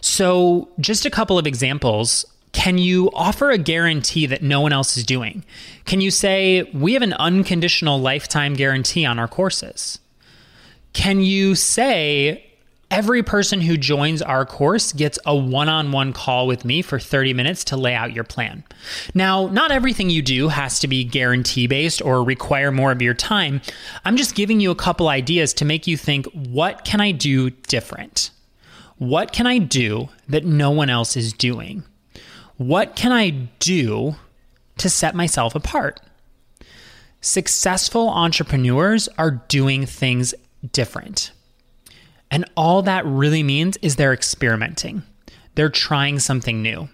So, 0.00 0.68
just 0.80 1.06
a 1.06 1.10
couple 1.10 1.38
of 1.38 1.46
examples. 1.46 2.24
Can 2.62 2.78
you 2.78 3.10
offer 3.12 3.50
a 3.50 3.58
guarantee 3.58 4.26
that 4.26 4.40
no 4.40 4.60
one 4.60 4.72
else 4.72 4.96
is 4.96 5.02
doing? 5.02 5.44
Can 5.84 6.00
you 6.00 6.12
say, 6.12 6.62
we 6.72 6.92
have 6.92 7.02
an 7.02 7.12
unconditional 7.14 7.98
lifetime 7.98 8.54
guarantee 8.54 9.04
on 9.04 9.18
our 9.18 9.26
courses? 9.26 9.98
Can 10.92 11.22
you 11.22 11.56
say, 11.56 12.48
every 12.88 13.20
person 13.24 13.60
who 13.62 13.76
joins 13.76 14.22
our 14.22 14.46
course 14.46 14.92
gets 14.92 15.18
a 15.26 15.34
one 15.34 15.68
on 15.68 15.90
one 15.90 16.12
call 16.12 16.46
with 16.46 16.64
me 16.64 16.82
for 16.82 17.00
30 17.00 17.34
minutes 17.34 17.64
to 17.64 17.76
lay 17.76 17.96
out 17.96 18.12
your 18.12 18.22
plan. 18.22 18.62
Now, 19.12 19.48
not 19.48 19.72
everything 19.72 20.08
you 20.08 20.22
do 20.22 20.46
has 20.46 20.78
to 20.78 20.86
be 20.86 21.02
guarantee 21.02 21.66
based 21.66 22.00
or 22.00 22.22
require 22.22 22.70
more 22.70 22.92
of 22.92 23.02
your 23.02 23.14
time. 23.14 23.60
I'm 24.04 24.16
just 24.16 24.36
giving 24.36 24.60
you 24.60 24.70
a 24.70 24.76
couple 24.76 25.08
ideas 25.08 25.52
to 25.54 25.64
make 25.64 25.88
you 25.88 25.96
think 25.96 26.26
what 26.26 26.84
can 26.84 27.00
I 27.00 27.10
do 27.10 27.50
different? 27.50 28.30
What 28.98 29.32
can 29.32 29.48
I 29.48 29.58
do 29.58 30.10
that 30.28 30.44
no 30.44 30.70
one 30.70 30.90
else 30.90 31.16
is 31.16 31.32
doing? 31.32 31.82
What 32.56 32.96
can 32.96 33.12
I 33.12 33.30
do 33.58 34.16
to 34.78 34.90
set 34.90 35.14
myself 35.14 35.54
apart? 35.54 36.00
Successful 37.20 38.08
entrepreneurs 38.08 39.08
are 39.16 39.42
doing 39.48 39.86
things 39.86 40.34
different. 40.72 41.32
And 42.30 42.44
all 42.56 42.82
that 42.82 43.04
really 43.06 43.42
means 43.42 43.76
is 43.78 43.96
they're 43.96 44.12
experimenting, 44.12 45.02
they're 45.54 45.68
trying 45.68 46.18
something 46.18 46.62
new. 46.62 46.88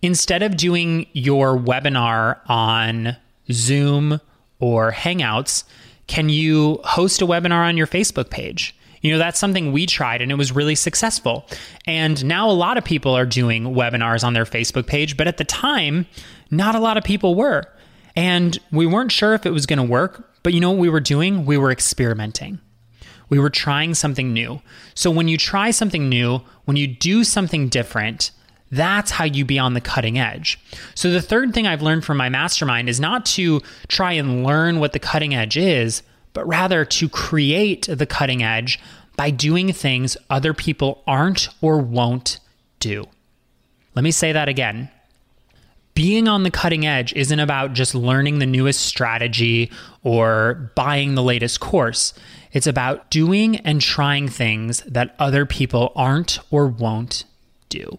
Instead 0.00 0.42
of 0.42 0.56
doing 0.56 1.06
your 1.12 1.56
webinar 1.58 2.38
on 2.48 3.16
Zoom 3.50 4.20
or 4.60 4.92
Hangouts, 4.92 5.64
can 6.06 6.28
you 6.28 6.80
host 6.84 7.20
a 7.20 7.26
webinar 7.26 7.68
on 7.68 7.76
your 7.76 7.86
Facebook 7.86 8.30
page? 8.30 8.74
You 9.00 9.12
know, 9.12 9.18
that's 9.18 9.38
something 9.38 9.72
we 9.72 9.86
tried 9.86 10.22
and 10.22 10.30
it 10.30 10.36
was 10.36 10.52
really 10.52 10.74
successful. 10.74 11.46
And 11.86 12.24
now 12.24 12.50
a 12.50 12.52
lot 12.52 12.76
of 12.78 12.84
people 12.84 13.16
are 13.16 13.26
doing 13.26 13.64
webinars 13.64 14.24
on 14.24 14.32
their 14.32 14.44
Facebook 14.44 14.86
page, 14.86 15.16
but 15.16 15.28
at 15.28 15.36
the 15.36 15.44
time, 15.44 16.06
not 16.50 16.74
a 16.74 16.80
lot 16.80 16.96
of 16.96 17.04
people 17.04 17.34
were. 17.34 17.64
And 18.16 18.58
we 18.72 18.86
weren't 18.86 19.12
sure 19.12 19.34
if 19.34 19.46
it 19.46 19.50
was 19.50 19.66
going 19.66 19.78
to 19.78 19.84
work, 19.84 20.28
but 20.42 20.52
you 20.52 20.60
know 20.60 20.70
what 20.70 20.80
we 20.80 20.88
were 20.88 21.00
doing? 21.00 21.46
We 21.46 21.56
were 21.56 21.70
experimenting. 21.70 22.58
We 23.28 23.38
were 23.38 23.50
trying 23.50 23.94
something 23.94 24.32
new. 24.32 24.62
So 24.94 25.10
when 25.10 25.28
you 25.28 25.36
try 25.36 25.70
something 25.70 26.08
new, 26.08 26.40
when 26.64 26.76
you 26.76 26.86
do 26.86 27.24
something 27.24 27.68
different, 27.68 28.30
that's 28.70 29.12
how 29.12 29.24
you 29.24 29.44
be 29.44 29.58
on 29.58 29.74
the 29.74 29.80
cutting 29.80 30.18
edge. 30.18 30.58
So 30.94 31.10
the 31.10 31.22
third 31.22 31.54
thing 31.54 31.66
I've 31.66 31.82
learned 31.82 32.04
from 32.04 32.16
my 32.16 32.28
mastermind 32.28 32.88
is 32.88 33.00
not 33.00 33.24
to 33.26 33.60
try 33.88 34.12
and 34.12 34.44
learn 34.44 34.80
what 34.80 34.92
the 34.92 34.98
cutting 34.98 35.34
edge 35.34 35.56
is, 35.56 36.02
but 36.38 36.46
rather 36.46 36.84
to 36.84 37.08
create 37.08 37.88
the 37.90 38.06
cutting 38.06 38.44
edge 38.44 38.78
by 39.16 39.28
doing 39.28 39.72
things 39.72 40.16
other 40.30 40.54
people 40.54 41.02
aren't 41.04 41.48
or 41.60 41.78
won't 41.78 42.38
do. 42.78 43.04
Let 43.96 44.04
me 44.04 44.12
say 44.12 44.30
that 44.30 44.48
again. 44.48 44.88
Being 45.94 46.28
on 46.28 46.44
the 46.44 46.52
cutting 46.52 46.86
edge 46.86 47.12
isn't 47.14 47.40
about 47.40 47.72
just 47.72 47.92
learning 47.92 48.38
the 48.38 48.46
newest 48.46 48.86
strategy 48.86 49.72
or 50.04 50.70
buying 50.76 51.16
the 51.16 51.24
latest 51.24 51.58
course. 51.58 52.14
It's 52.52 52.68
about 52.68 53.10
doing 53.10 53.56
and 53.56 53.80
trying 53.80 54.28
things 54.28 54.82
that 54.82 55.16
other 55.18 55.44
people 55.44 55.90
aren't 55.96 56.38
or 56.52 56.68
won't 56.68 57.24
do. 57.68 57.96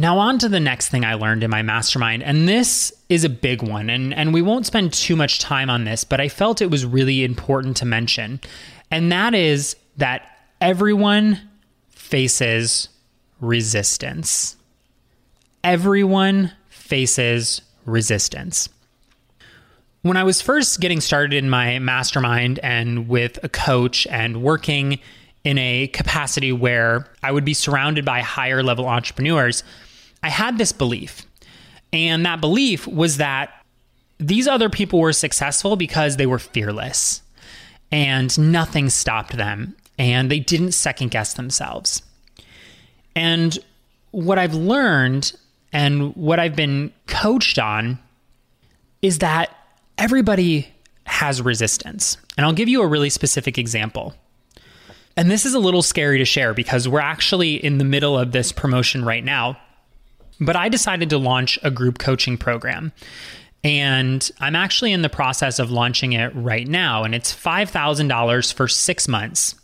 Now, 0.00 0.18
on 0.18 0.38
to 0.38 0.48
the 0.48 0.60
next 0.60 0.88
thing 0.88 1.04
I 1.04 1.12
learned 1.12 1.44
in 1.44 1.50
my 1.50 1.60
mastermind, 1.60 2.22
and 2.22 2.48
this 2.48 2.90
is 3.10 3.22
a 3.22 3.28
big 3.28 3.62
one, 3.62 3.90
and, 3.90 4.14
and 4.14 4.32
we 4.32 4.40
won't 4.40 4.64
spend 4.64 4.94
too 4.94 5.14
much 5.14 5.40
time 5.40 5.68
on 5.68 5.84
this, 5.84 6.04
but 6.04 6.22
I 6.22 6.30
felt 6.30 6.62
it 6.62 6.70
was 6.70 6.86
really 6.86 7.22
important 7.22 7.76
to 7.76 7.84
mention, 7.84 8.40
and 8.90 9.12
that 9.12 9.34
is 9.34 9.76
that 9.98 10.22
everyone 10.58 11.38
faces 11.90 12.88
resistance. 13.42 14.56
Everyone 15.62 16.52
faces 16.70 17.60
resistance. 17.84 18.70
When 20.00 20.16
I 20.16 20.24
was 20.24 20.40
first 20.40 20.80
getting 20.80 21.02
started 21.02 21.34
in 21.34 21.50
my 21.50 21.78
mastermind 21.78 22.58
and 22.62 23.06
with 23.06 23.38
a 23.42 23.50
coach 23.50 24.06
and 24.06 24.42
working 24.42 24.98
in 25.44 25.58
a 25.58 25.88
capacity 25.88 26.52
where 26.52 27.06
I 27.22 27.32
would 27.32 27.44
be 27.44 27.52
surrounded 27.52 28.06
by 28.06 28.22
higher 28.22 28.62
level 28.62 28.86
entrepreneurs, 28.86 29.62
I 30.22 30.28
had 30.30 30.58
this 30.58 30.72
belief. 30.72 31.26
And 31.92 32.24
that 32.26 32.40
belief 32.40 32.86
was 32.86 33.16
that 33.16 33.52
these 34.18 34.46
other 34.46 34.68
people 34.68 35.00
were 35.00 35.12
successful 35.12 35.76
because 35.76 36.16
they 36.16 36.26
were 36.26 36.38
fearless 36.38 37.22
and 37.90 38.38
nothing 38.38 38.90
stopped 38.90 39.36
them 39.36 39.74
and 39.98 40.30
they 40.30 40.38
didn't 40.38 40.72
second 40.72 41.10
guess 41.10 41.34
themselves. 41.34 42.02
And 43.16 43.58
what 44.12 44.38
I've 44.38 44.54
learned 44.54 45.32
and 45.72 46.14
what 46.16 46.38
I've 46.38 46.56
been 46.56 46.92
coached 47.06 47.58
on 47.58 47.98
is 49.02 49.18
that 49.18 49.56
everybody 49.98 50.68
has 51.04 51.42
resistance. 51.42 52.16
And 52.36 52.46
I'll 52.46 52.52
give 52.52 52.68
you 52.68 52.82
a 52.82 52.86
really 52.86 53.10
specific 53.10 53.58
example. 53.58 54.14
And 55.16 55.30
this 55.30 55.44
is 55.44 55.54
a 55.54 55.58
little 55.58 55.82
scary 55.82 56.18
to 56.18 56.24
share 56.24 56.54
because 56.54 56.88
we're 56.88 57.00
actually 57.00 57.62
in 57.62 57.78
the 57.78 57.84
middle 57.84 58.18
of 58.18 58.32
this 58.32 58.52
promotion 58.52 59.04
right 59.04 59.24
now. 59.24 59.58
But 60.40 60.56
I 60.56 60.68
decided 60.68 61.10
to 61.10 61.18
launch 61.18 61.58
a 61.62 61.70
group 61.70 61.98
coaching 61.98 62.38
program. 62.38 62.92
And 63.62 64.28
I'm 64.40 64.56
actually 64.56 64.92
in 64.92 65.02
the 65.02 65.10
process 65.10 65.58
of 65.58 65.70
launching 65.70 66.14
it 66.14 66.34
right 66.34 66.66
now. 66.66 67.04
And 67.04 67.14
it's 67.14 67.34
$5,000 67.34 68.54
for 68.54 68.68
six 68.68 69.06
months. 69.06 69.54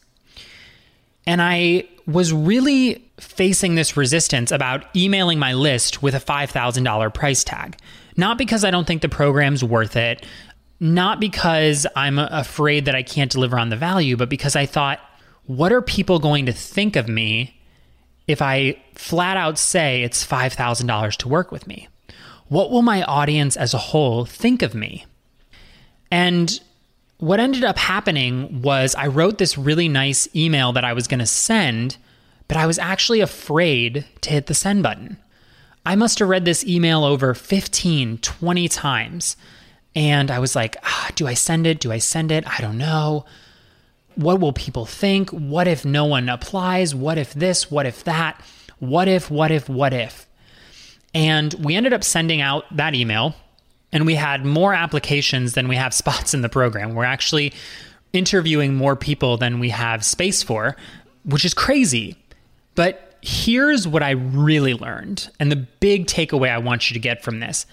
And 1.27 1.41
I 1.41 1.89
was 2.07 2.33
really 2.33 3.03
facing 3.19 3.75
this 3.75 3.97
resistance 3.97 4.53
about 4.53 4.85
emailing 4.95 5.39
my 5.39 5.55
list 5.55 6.03
with 6.03 6.15
a 6.15 6.21
$5,000 6.21 7.15
price 7.15 7.43
tag. 7.43 7.77
Not 8.17 8.39
because 8.39 8.65
I 8.65 8.71
don't 8.71 8.87
think 8.87 9.03
the 9.03 9.09
program's 9.09 9.65
worth 9.65 9.97
it, 9.97 10.25
not 10.79 11.21
because 11.21 11.87
I'm 11.97 12.19
afraid 12.19 12.85
that 12.85 12.95
I 12.95 13.03
can't 13.03 13.31
deliver 13.31 13.59
on 13.59 13.71
the 13.71 13.77
value, 13.77 14.17
but 14.17 14.29
because 14.29 14.57
I 14.57 14.67
thought, 14.67 15.01
what 15.47 15.73
are 15.73 15.83
people 15.83 16.19
going 16.19 16.47
to 16.47 16.53
think 16.53 16.97
of 16.97 17.09
me 17.09 17.61
if 18.27 18.43
I 18.43 18.77
flat 18.95 19.37
out 19.37 19.59
say 19.59 20.03
it's 20.03 20.27
$5,000 20.27 21.17
to 21.17 21.29
work 21.29 21.53
with 21.53 21.67
me? 21.67 21.89
What 22.49 22.71
will 22.71 22.83
my 22.83 23.03
audience 23.03 23.57
as 23.57 23.75
a 23.75 23.79
whole 23.79 24.25
think 24.25 24.63
of 24.63 24.75
me? 24.75 25.07
And 26.11 26.61
what 27.19 27.41
ended 27.41 27.65
up 27.65 27.79
happening 27.79 28.63
was 28.63 28.95
I 28.95 29.07
wrote 29.07 29.39
this 29.39 29.57
really 29.57 29.89
nice 29.89 30.29
email 30.35 30.73
that 30.73 30.85
I 30.85 30.93
was 30.93 31.09
going 31.09 31.21
to 31.21 31.27
send, 31.27 31.97
but 32.47 32.57
I 32.57 32.67
was 32.67 32.79
actually 32.79 33.21
afraid 33.21 34.05
to 34.21 34.31
hit 34.31 34.47
the 34.47 34.55
send 34.55 34.83
button. 34.83 35.17
I 35.85 35.95
must 35.95 36.19
have 36.19 36.29
read 36.29 36.45
this 36.45 36.65
email 36.65 37.05
over 37.05 37.33
15, 37.33 38.19
20 38.19 38.69
times. 38.69 39.37
And 39.95 40.31
I 40.31 40.39
was 40.41 40.55
like, 40.55 40.77
ah, 40.83 41.11
do 41.15 41.27
I 41.27 41.35
send 41.35 41.67
it? 41.67 41.81
Do 41.81 41.91
I 41.91 41.99
send 41.99 42.31
it? 42.31 42.45
I 42.47 42.61
don't 42.61 42.77
know. 42.77 43.25
What 44.17 44.41
will 44.41 44.53
people 44.53 44.87
think? 44.87 45.31
What 45.31 45.69
if 45.69 45.85
no 45.85 46.05
one 46.05 46.29
applies? 46.29 46.95
What 46.95 47.19
if 47.19 47.33
this? 47.35 47.71
What 47.71 47.87
if 47.87 48.05
that? 48.05 48.41
What 48.79 49.09
if, 49.09 49.31
what 49.31 49.51
if, 49.51 49.69
what 49.69 49.93
if? 49.93 50.27
And 51.15 51.55
we 51.55 51.77
ended 51.77 51.93
up 51.93 52.05
sending 52.05 52.41
out 52.41 52.65
that 52.77 52.95
email, 52.95 53.35
and 53.93 54.05
we 54.05 54.15
had 54.15 54.45
more 54.45 54.75
applications 54.75 55.55
than 55.55 55.69
we 55.69 55.77
have 55.77 55.95
spots 56.03 56.35
in 56.35 56.43
the 56.43 56.49
program. 56.49 56.95
We're 56.95 57.05
actually 57.05 57.53
interviewing 58.13 58.75
more 58.75 58.97
people 58.97 59.37
than 59.37 59.61
we 59.61 59.71
have 59.71 60.05
space 60.05 60.43
for, 60.43 60.77
which 61.25 61.45
is 61.45 61.55
crazy. 61.55 62.17
But 62.75 63.19
here's 63.23 63.89
what 63.89 64.03
I 64.03 64.11
really 64.11 64.75
learned. 64.75 65.29
And 65.41 65.51
the 65.51 65.57
big 65.57 66.07
takeaway 66.07 66.51
I 66.51 66.59
want 66.59 66.91
you 66.91 66.95
to 66.95 67.01
get 67.01 67.23
from 67.23 67.41
this 67.41 67.67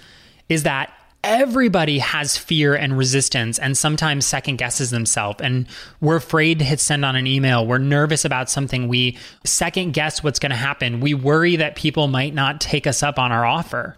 is 0.49 0.63
that 0.63 0.91
everybody 1.23 1.99
has 1.99 2.37
fear 2.37 2.75
and 2.75 2.97
resistance 2.97 3.57
and 3.57 3.77
sometimes 3.77 4.25
second 4.25 4.57
guesses 4.57 4.91
themselves. 4.91 5.39
And 5.41 5.67
we're 6.01 6.17
afraid 6.17 6.59
to 6.59 6.65
hit 6.65 6.79
send 6.79 7.05
on 7.05 7.15
an 7.15 7.27
email. 7.27 7.65
We're 7.65 7.77
nervous 7.77 8.25
about 8.25 8.49
something. 8.49 8.87
We 8.87 9.17
second 9.45 9.93
guess 9.93 10.23
what's 10.23 10.39
going 10.39 10.51
to 10.51 10.55
happen. 10.55 10.99
We 10.99 11.13
worry 11.13 11.55
that 11.55 11.75
people 11.75 12.07
might 12.07 12.33
not 12.33 12.59
take 12.61 12.87
us 12.87 13.03
up 13.03 13.17
on 13.17 13.31
our 13.31 13.45
offer. 13.45 13.97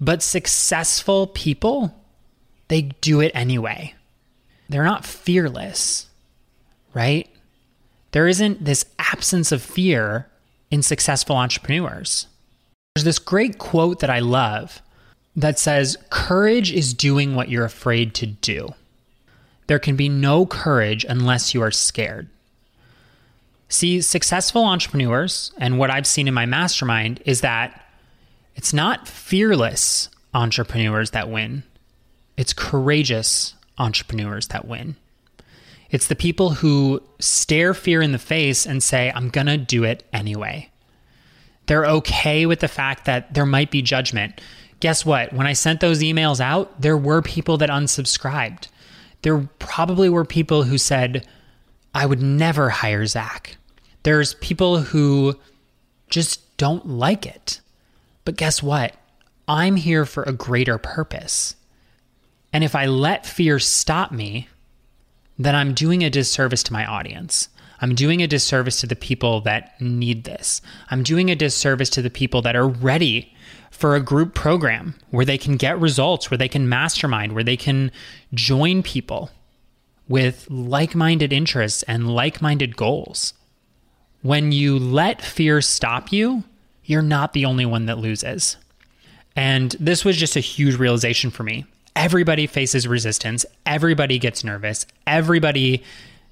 But 0.00 0.22
successful 0.22 1.26
people 1.26 1.94
they 2.68 2.82
do 2.82 3.20
it 3.20 3.32
anyway. 3.34 3.94
They're 4.68 4.84
not 4.84 5.04
fearless 5.04 6.06
right? 6.94 7.28
There 8.12 8.26
isn't 8.26 8.64
this 8.64 8.84
absence 8.98 9.52
of 9.52 9.62
fear 9.62 10.28
in 10.70 10.82
successful 10.82 11.36
entrepreneurs. 11.36 12.26
There's 12.94 13.04
this 13.04 13.18
great 13.18 13.58
quote 13.58 14.00
that 14.00 14.10
i 14.10 14.18
love 14.18 14.82
that 15.36 15.58
says 15.58 15.96
courage 16.10 16.72
is 16.72 16.94
doing 16.94 17.34
what 17.34 17.48
you're 17.48 17.64
afraid 17.64 18.14
to 18.14 18.26
do. 18.26 18.74
There 19.66 19.78
can 19.78 19.96
be 19.96 20.08
no 20.08 20.46
courage 20.46 21.04
unless 21.08 21.54
you 21.54 21.62
are 21.62 21.70
scared. 21.70 22.28
See, 23.68 24.00
successful 24.00 24.64
entrepreneurs, 24.64 25.52
and 25.58 25.78
what 25.78 25.90
I've 25.90 26.06
seen 26.06 26.26
in 26.26 26.34
my 26.34 26.44
mastermind 26.44 27.22
is 27.24 27.40
that 27.42 27.86
it's 28.56 28.72
not 28.72 29.06
fearless 29.06 30.08
entrepreneurs 30.34 31.12
that 31.12 31.30
win, 31.30 31.62
it's 32.36 32.52
courageous 32.52 33.54
entrepreneurs 33.78 34.48
that 34.48 34.66
win. 34.66 34.96
It's 35.90 36.06
the 36.06 36.16
people 36.16 36.50
who 36.50 37.02
stare 37.18 37.74
fear 37.74 38.00
in 38.02 38.12
the 38.12 38.18
face 38.18 38.66
and 38.66 38.82
say, 38.82 39.12
I'm 39.14 39.28
going 39.28 39.46
to 39.46 39.58
do 39.58 39.84
it 39.84 40.04
anyway. 40.12 40.70
They're 41.66 41.86
okay 41.86 42.46
with 42.46 42.60
the 42.60 42.68
fact 42.68 43.04
that 43.04 43.34
there 43.34 43.46
might 43.46 43.70
be 43.70 43.82
judgment 43.82 44.40
guess 44.80 45.04
what? 45.04 45.32
When 45.32 45.46
I 45.46 45.52
sent 45.52 45.80
those 45.80 46.00
emails 46.00 46.40
out, 46.40 46.80
there 46.80 46.96
were 46.96 47.22
people 47.22 47.58
that 47.58 47.70
unsubscribed. 47.70 48.68
There 49.22 49.48
probably 49.58 50.08
were 50.08 50.24
people 50.24 50.64
who 50.64 50.78
said, 50.78 51.26
I 51.94 52.06
would 52.06 52.22
never 52.22 52.70
hire 52.70 53.06
Zach. 53.06 53.56
There's 54.02 54.34
people 54.34 54.80
who 54.80 55.38
just 56.08 56.56
don't 56.56 56.86
like 56.86 57.26
it. 57.26 57.60
But 58.24 58.36
guess 58.36 58.62
what? 58.62 58.94
I'm 59.46 59.76
here 59.76 60.06
for 60.06 60.22
a 60.22 60.32
greater 60.32 60.78
purpose. 60.78 61.56
And 62.52 62.64
if 62.64 62.74
I 62.74 62.86
let 62.86 63.26
fear 63.26 63.58
stop 63.58 64.12
me, 64.12 64.48
then 65.38 65.54
I'm 65.54 65.74
doing 65.74 66.02
a 66.02 66.10
disservice 66.10 66.62
to 66.64 66.72
my 66.72 66.86
audience. 66.86 67.48
I'm 67.80 67.94
doing 67.94 68.22
a 68.22 68.26
disservice 68.26 68.80
to 68.80 68.86
the 68.86 68.96
people 68.96 69.40
that 69.42 69.80
need 69.80 70.24
this. 70.24 70.60
I'm 70.90 71.02
doing 71.02 71.30
a 71.30 71.36
disservice 71.36 71.90
to 71.90 72.02
the 72.02 72.10
people 72.10 72.42
that 72.42 72.56
are 72.56 72.68
ready 72.68 73.34
for 73.70 73.94
a 73.94 74.00
group 74.00 74.34
program 74.34 74.94
where 75.10 75.24
they 75.24 75.38
can 75.38 75.56
get 75.56 75.80
results, 75.80 76.30
where 76.30 76.38
they 76.38 76.48
can 76.48 76.68
mastermind, 76.68 77.32
where 77.32 77.44
they 77.44 77.56
can 77.56 77.90
join 78.34 78.82
people 78.82 79.30
with 80.08 80.46
like 80.50 80.94
minded 80.94 81.32
interests 81.32 81.82
and 81.84 82.14
like 82.14 82.42
minded 82.42 82.76
goals. 82.76 83.32
When 84.22 84.52
you 84.52 84.78
let 84.78 85.22
fear 85.22 85.60
stop 85.60 86.12
you, 86.12 86.44
you're 86.84 87.00
not 87.00 87.32
the 87.32 87.44
only 87.44 87.64
one 87.64 87.86
that 87.86 87.98
loses. 87.98 88.56
And 89.36 89.74
this 89.78 90.04
was 90.04 90.16
just 90.16 90.36
a 90.36 90.40
huge 90.40 90.74
realization 90.74 91.30
for 91.30 91.44
me. 91.44 91.64
Everybody 91.94 92.46
faces 92.46 92.86
resistance, 92.86 93.46
everybody 93.64 94.18
gets 94.18 94.44
nervous, 94.44 94.86
everybody 95.06 95.82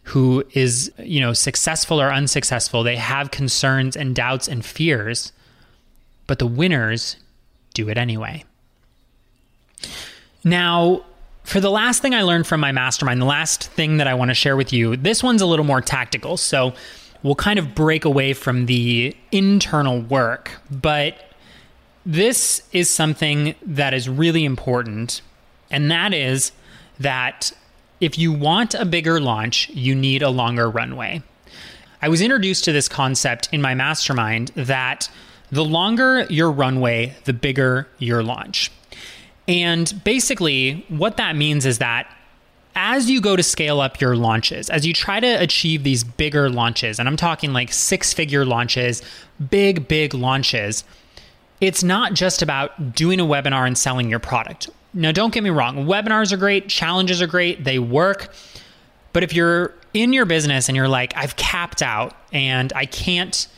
who 0.03 0.45
is, 0.53 0.91
you 0.99 1.21
know, 1.21 1.33
successful 1.33 2.01
or 2.01 2.13
unsuccessful, 2.13 2.83
they 2.83 2.97
have 2.97 3.31
concerns 3.31 3.97
and 3.97 4.15
doubts 4.15 4.49
and 4.49 4.65
fears. 4.65 5.33
But 6.27 6.39
the 6.39 6.47
winners 6.47 7.17
do 7.79 7.89
it 7.89 7.97
anyway. 7.97 8.45
Now, 10.43 11.05
for 11.45 11.61
the 11.61 11.71
last 11.71 12.03
thing 12.03 12.15
I 12.15 12.23
learned 12.23 12.47
from 12.47 12.61
my 12.61 12.73
mastermind, 12.73 13.21
the 13.21 13.27
last 13.27 13.71
thing 13.71 13.99
that 13.99 14.07
I 14.07 14.15
want 14.15 14.31
to 14.31 14.35
share 14.35 14.57
with 14.57 14.73
you, 14.73 14.97
this 14.97 15.23
one's 15.23 15.41
a 15.41 15.47
little 15.47 15.65
more 15.65 15.81
tactical. 15.81 16.37
So 16.37 16.75
we'll 17.23 17.37
kind 17.37 17.59
of 17.59 17.75
break 17.75 18.05
away 18.05 18.33
from 18.35 18.67
the 18.67 19.17
internal 19.33 20.01
work, 20.01 20.51
but 20.71 21.15
this 22.05 22.63
is 22.73 22.91
something 22.91 23.55
that 23.63 23.95
is 23.95 24.09
really 24.09 24.45
important. 24.45 25.23
And 25.71 25.91
that 25.91 26.13
is 26.13 26.53
that 26.99 27.53
if 28.01 28.19
you 28.19 28.33
want 28.33 28.75
a 28.75 28.85
bigger 28.85 29.21
launch, 29.21 29.71
you 29.71 29.95
need 29.95 30.23
a 30.23 30.31
longer 30.31 30.69
runway. 30.69 31.23
I 32.03 32.09
was 32.09 32.21
introduced 32.21 32.65
to 32.65 32.73
this 32.73 32.89
concept 32.89 33.49
in 33.53 33.63
my 33.63 33.75
mastermind 33.75 34.49
that 34.55 35.11
the 35.51 35.65
longer 35.65 36.27
your 36.29 36.51
runway, 36.51 37.15
the 37.25 37.33
bigger 37.33 37.89
your 37.99 38.23
launch. 38.23 38.71
And 39.47 40.01
basically, 40.05 40.85
what 40.89 41.17
that 41.17 41.37
means 41.37 41.65
is 41.65 41.79
that 41.79 42.15
as 42.75 43.11
you 43.11 43.21
go 43.21 43.35
to 43.35 43.43
scale 43.43 43.81
up 43.81 44.01
your 44.01 44.15
launches, 44.15 44.71
as 44.71 44.87
you 44.87 44.93
try 44.93 45.19
to 45.19 45.43
achieve 45.43 45.83
these 45.83 46.05
bigger 46.05 46.49
launches, 46.49 46.99
and 46.99 47.09
I'm 47.09 47.17
talking 47.17 47.53
like 47.53 47.73
six 47.73 48.13
figure 48.13 48.45
launches, 48.45 49.03
big, 49.51 49.89
big 49.89 50.15
launches, 50.15 50.85
it's 51.61 51.83
not 51.83 52.15
just 52.15 52.41
about 52.41 52.95
doing 52.95 53.19
a 53.19 53.25
webinar 53.25 53.67
and 53.67 53.77
selling 53.77 54.09
your 54.09 54.21
product. 54.21 54.71
Now, 54.95 55.13
don't 55.13 55.35
get 55.35 55.43
me 55.43 55.51
wrong, 55.51 55.87
webinars 55.87 56.33
are 56.33 56.37
great, 56.37 56.69
challenges 56.69 57.21
are 57.21 57.27
great, 57.27 57.65
they 57.65 57.79
work. 57.79 58.33
But 59.13 59.25
if 59.25 59.33
you're 59.33 59.75
in 59.93 60.13
your 60.13 60.25
business 60.25 60.69
and 60.69 60.77
you're 60.77 60.89
like, 60.89 61.17
I've 61.17 61.35
capped 61.37 61.83
out 61.83 62.15
and 62.33 62.73
I 62.75 62.87
can't 62.87 63.49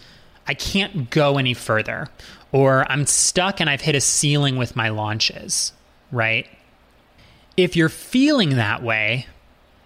I 0.51 0.55
can't 0.55 1.11
go 1.11 1.39
any 1.39 1.55
further, 1.55 2.09
or 2.51 2.85
I'm 2.91 3.07
stuck 3.07 3.61
and 3.61 3.71
I've 3.71 3.83
hit 3.83 3.95
a 3.95 4.01
ceiling 4.01 4.57
with 4.57 4.75
my 4.75 4.89
launches, 4.89 5.73
right? 6.11 6.45
If 7.57 7.77
you're 7.77 7.89
feeling 7.89 8.57
that 8.57 8.83
way, 8.83 9.29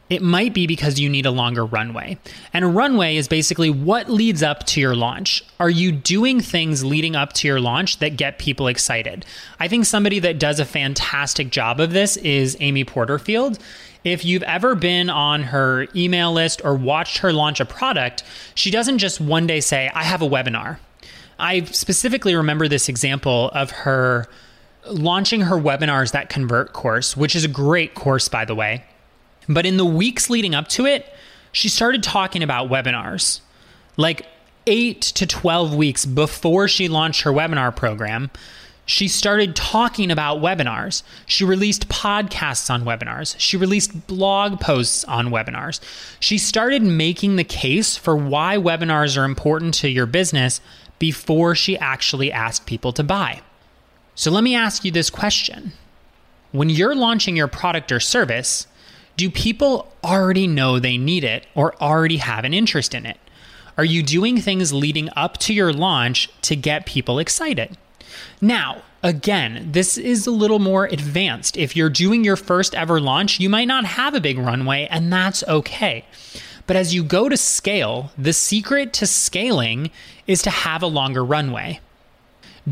it 0.09 0.22
might 0.22 0.55
be 0.55 0.66
because 0.66 0.98
you 0.98 1.11
need 1.11 1.27
a 1.27 1.31
longer 1.31 1.66
runway. 1.66 2.16
And 2.55 2.64
a 2.64 2.68
runway 2.68 3.16
is 3.16 3.29
basically 3.29 3.68
what 3.68 4.09
leads 4.09 4.42
up 4.42 4.64
to 4.68 4.81
your 4.81 4.96
launch. 4.96 5.44
Are 5.61 5.68
you 5.68 5.92
doing 5.92 6.40
things 6.40 6.83
leading 6.83 7.14
up 7.14 7.35
to 7.35 7.46
your 7.46 7.61
launch 7.61 7.98
that 7.98 8.16
get 8.16 8.38
people 8.38 8.66
excited? 8.66 9.27
I 9.61 9.68
think 9.68 9.85
somebody 9.85 10.18
that 10.20 10.38
does 10.38 10.61
a 10.61 10.64
fantastic 10.64 11.50
job 11.50 11.79
of 11.79 11.92
this 11.92 12.16
is 12.16 12.57
Amy 12.61 12.85
Porterfield. 12.85 13.59
If 14.05 14.25
you've 14.25 14.43
ever 14.43 14.75
been 14.75 15.09
on 15.09 15.45
her 15.45 15.88
email 15.97 16.33
list 16.33 16.61
or 16.62 16.75
watched 16.75 17.19
her 17.19 17.33
launch 17.33 17.59
a 17.59 17.64
product, 17.64 18.23
she 18.55 18.71
doesn't 18.71 18.99
just 18.99 19.21
one 19.21 19.47
day 19.47 19.61
say, 19.61 19.90
I 19.95 20.05
have 20.05 20.21
a 20.21 20.29
webinar. 20.29 20.79
I 21.38 21.62
specifically 21.64 22.35
remember 22.35 22.69
this 22.69 22.88
example 22.88 23.51
of 23.55 23.71
her 23.71 24.27
launching 24.87 25.40
her 25.40 25.57
webinars 25.57 26.12
that 26.12 26.29
convert 26.29 26.75
course, 26.75 27.17
which 27.17 27.35
is 27.35 27.45
a 27.45 27.49
great 27.49 27.95
course, 27.95 28.29
by 28.29 28.45
the 28.45 28.55
way. 28.55 28.85
But 29.49 29.64
in 29.67 29.79
the 29.79 29.85
weeks 29.85 30.29
leading 30.29 30.55
up 30.55 30.69
to 30.69 30.87
it, 30.87 31.12
she 31.53 31.69
started 31.69 32.03
talking 32.03 32.43
about 32.43 32.69
webinars. 32.69 33.40
Like 33.97 34.27
eight 34.67 35.01
to 35.01 35.27
12 35.27 35.75
weeks 35.75 36.05
before 36.05 36.69
she 36.69 36.88
launched 36.88 37.23
her 37.23 37.33
webinar 37.33 37.75
program, 37.75 38.31
she 38.87 39.09
started 39.09 39.57
talking 39.57 40.11
about 40.11 40.40
webinars. 40.40 41.03
She 41.27 41.44
released 41.44 41.88
podcasts 41.88 42.70
on 42.70 42.85
webinars. 42.85 43.35
She 43.38 43.57
released 43.57 44.07
blog 44.07 44.61
posts 44.61 45.05
on 45.05 45.29
webinars. 45.29 45.81
She 46.20 46.37
started 46.37 46.83
making 46.83 47.37
the 47.37 47.44
case 47.44 47.97
for 47.97 48.14
why 48.14 48.57
webinars 48.57 49.16
are 49.16 49.25
important 49.25 49.75
to 49.75 49.88
your 49.88 50.07
business 50.07 50.61
before 50.99 51.55
she 51.55 51.79
actually 51.79 52.31
asked 52.31 52.66
people 52.66 52.92
to 52.92 53.03
buy. 53.03 53.40
So 54.14 54.31
let 54.31 54.44
me 54.44 54.55
ask 54.55 54.85
you 54.85 54.90
this 54.90 55.11
question 55.11 55.73
When 56.53 56.68
you're 56.68 56.94
launching 56.94 57.37
your 57.37 57.49
product 57.49 57.90
or 57.90 58.01
service, 58.01 58.66
do 59.16 59.31
people 59.31 59.92
already 60.03 60.47
know 60.47 60.79
they 60.79 60.99
need 60.99 61.25
it 61.25 61.47
or 61.55 61.75
already 61.81 62.18
have 62.18 62.44
an 62.44 62.53
interest 62.53 62.94
in 62.94 63.07
it? 63.07 63.18
Are 63.79 63.85
you 63.85 64.03
doing 64.03 64.38
things 64.38 64.73
leading 64.73 65.09
up 65.16 65.38
to 65.38 65.55
your 65.55 65.73
launch 65.73 66.29
to 66.42 66.55
get 66.55 66.87
people 66.87 67.18
excited? 67.18 67.77
Now, 68.40 68.83
again, 69.03 69.68
this 69.72 69.98
is 69.98 70.27
a 70.27 70.31
little 70.31 70.59
more 70.59 70.87
advanced. 70.87 71.57
If 71.57 71.77
you're 71.77 71.90
doing 71.90 72.24
your 72.24 72.37
first 72.37 72.74
ever 72.74 73.00
launch, 73.00 73.40
you 73.40 73.48
might 73.48 73.68
not 73.68 73.85
have 73.85 74.14
a 74.14 74.20
big 74.20 74.38
runway, 74.38 74.87
and 74.90 75.12
that's 75.12 75.44
okay. 75.44 76.05
But 76.66 76.77
as 76.77 76.94
you 76.94 77.05
go 77.05 77.29
to 77.29 77.37
scale, 77.37 78.11
the 78.16 78.33
secret 78.33 78.92
to 78.94 79.07
scaling 79.07 79.90
is 80.27 80.42
to 80.42 80.50
have 80.50 80.83
a 80.83 80.87
longer 80.87 81.24
runway 81.24 81.81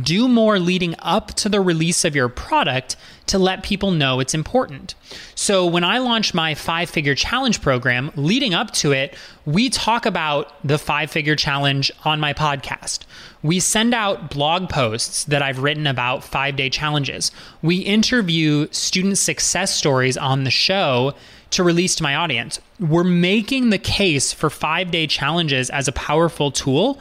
do 0.01 0.27
more 0.27 0.59
leading 0.59 0.95
up 1.01 1.35
to 1.35 1.49
the 1.49 1.61
release 1.61 2.05
of 2.05 2.17
your 2.17 2.29
product 2.29 2.97
to 3.27 3.39
let 3.39 3.63
people 3.63 3.91
know 3.91 4.21
it's 4.21 4.35
important. 4.35 4.95
So, 5.35 5.67
when 5.67 5.85
I 5.85 5.99
launched 5.99 6.35
my 6.35 6.55
five 6.55 6.89
figure 6.91 7.15
challenge 7.15 7.61
program, 7.61 8.11
leading 8.17 8.55
up 8.55 8.73
to 8.75 8.93
it, 8.93 9.15
we 9.45 9.69
talk 9.69 10.07
about 10.07 10.53
the 10.67 10.79
five 10.79 11.11
figure 11.11 11.37
challenge 11.37 11.93
on 12.05 12.21
my 12.21 12.33
podcast. 12.33 13.01
We 13.43 13.61
send 13.61 13.95
out 13.95 14.31
blog 14.31 14.69
posts 14.69 15.25
that 15.25 15.43
I've 15.43 15.59
written 15.59 15.87
about 15.87 16.25
five 16.25 16.57
day 16.57 16.71
challenges. 16.71 17.31
We 17.61 17.77
interview 17.77 18.69
student 18.71 19.19
success 19.19 19.75
stories 19.75 20.17
on 20.17 20.45
the 20.45 20.51
show 20.51 21.15
to 21.51 21.63
release 21.63 21.95
to 21.97 22.03
my 22.03 22.15
audience. 22.15 22.61
We're 22.81 23.05
making 23.05 23.71
the 23.71 23.79
case 23.79 24.33
for 24.33 24.49
five 24.49 24.91
day 24.91 25.07
challenges 25.07 25.71
as 25.71 25.87
a 25.87 25.93
powerful 25.93 26.51
tool 26.51 26.99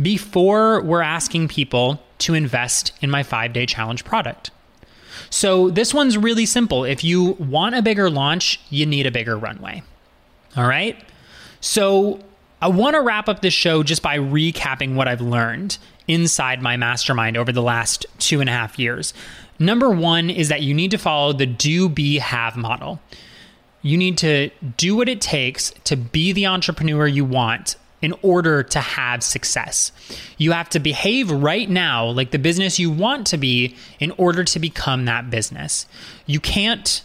before 0.00 0.80
we're 0.82 1.02
asking 1.02 1.48
people 1.48 2.00
to 2.20 2.34
invest 2.34 2.92
in 3.00 3.10
my 3.10 3.22
five 3.22 3.52
day 3.52 3.66
challenge 3.66 4.04
product. 4.04 4.50
So 5.28 5.70
this 5.70 5.92
one's 5.92 6.16
really 6.16 6.46
simple. 6.46 6.84
If 6.84 7.04
you 7.04 7.32
want 7.32 7.74
a 7.74 7.82
bigger 7.82 8.10
launch, 8.10 8.60
you 8.70 8.86
need 8.86 9.06
a 9.06 9.10
bigger 9.10 9.36
runway. 9.36 9.82
All 10.56 10.66
right. 10.66 10.96
So 11.60 12.20
I 12.62 12.68
want 12.68 12.94
to 12.94 13.00
wrap 13.00 13.28
up 13.28 13.40
this 13.40 13.54
show 13.54 13.82
just 13.82 14.02
by 14.02 14.18
recapping 14.18 14.94
what 14.94 15.08
I've 15.08 15.20
learned 15.20 15.78
inside 16.08 16.62
my 16.62 16.76
mastermind 16.76 17.36
over 17.36 17.52
the 17.52 17.62
last 17.62 18.06
two 18.18 18.40
and 18.40 18.48
a 18.48 18.52
half 18.52 18.78
years. 18.78 19.14
Number 19.58 19.90
one 19.90 20.30
is 20.30 20.48
that 20.48 20.62
you 20.62 20.74
need 20.74 20.90
to 20.90 20.98
follow 20.98 21.32
the 21.32 21.46
do, 21.46 21.88
be, 21.88 22.18
have 22.18 22.56
model. 22.56 23.00
You 23.82 23.96
need 23.96 24.18
to 24.18 24.50
do 24.76 24.96
what 24.96 25.08
it 25.08 25.20
takes 25.20 25.70
to 25.84 25.96
be 25.96 26.32
the 26.32 26.46
entrepreneur 26.46 27.06
you 27.06 27.24
want 27.24 27.76
in 28.02 28.14
order 28.22 28.62
to 28.62 28.80
have 28.80 29.22
success. 29.22 29.92
You 30.38 30.52
have 30.52 30.70
to 30.70 30.80
behave 30.80 31.30
right 31.30 31.68
now 31.68 32.06
like 32.06 32.30
the 32.30 32.38
business 32.38 32.78
you 32.78 32.90
want 32.90 33.26
to 33.28 33.36
be 33.38 33.76
in 33.98 34.10
order 34.12 34.42
to 34.44 34.58
become 34.58 35.04
that 35.04 35.30
business. 35.30 35.86
You 36.26 36.40
can't 36.40 37.02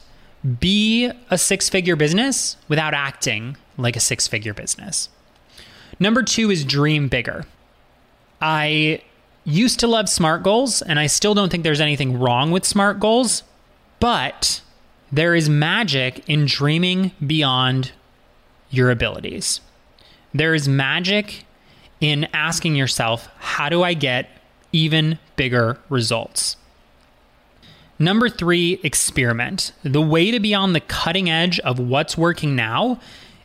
be 0.60 1.12
a 1.30 1.38
six 1.38 1.70
figure 1.70 1.96
business 1.96 2.56
without 2.68 2.94
acting 2.94 3.58
like 3.78 3.96
a 3.96 4.00
six 4.00 4.28
figure 4.28 4.54
business. 4.54 5.10
Number 6.00 6.24
two 6.24 6.52
is 6.52 6.64
dream 6.64 7.08
bigger. 7.08 7.46
I 8.42 9.02
used 9.44 9.80
to 9.80 9.88
love 9.88 10.10
SMART 10.10 10.44
goals, 10.44 10.82
and 10.82 11.00
I 11.00 11.08
still 11.08 11.34
don't 11.34 11.50
think 11.50 11.64
there's 11.64 11.82
anything 11.82 12.20
wrong 12.20 12.52
with 12.52 12.66
SMART 12.66 13.00
goals, 13.00 13.44
but 14.00 14.62
there 15.12 15.36
is 15.36 15.50
magic 15.50 16.28
in 16.28 16.46
dreaming 16.46 17.12
beyond 17.26 17.92
your 18.70 18.92
abilities. 18.92 19.62
There 20.36 20.54
is 20.54 20.68
magic 20.68 21.46
in 22.02 22.28
asking 22.34 22.76
yourself, 22.76 23.30
how 23.38 23.70
do 23.70 23.84
I 23.84 23.94
get 23.94 24.28
even 24.74 25.18
bigger 25.38 25.80
results? 25.88 26.58
Number 27.98 28.28
three, 28.28 28.82
experiment. 28.84 29.72
The 29.84 30.02
way 30.02 30.32
to 30.32 30.42
be 30.42 30.54
on 30.54 30.74
the 30.74 30.82
cutting 30.82 31.30
edge 31.30 31.62
of 31.62 31.80
what's 31.80 32.18
working 32.18 32.54
now 32.54 33.00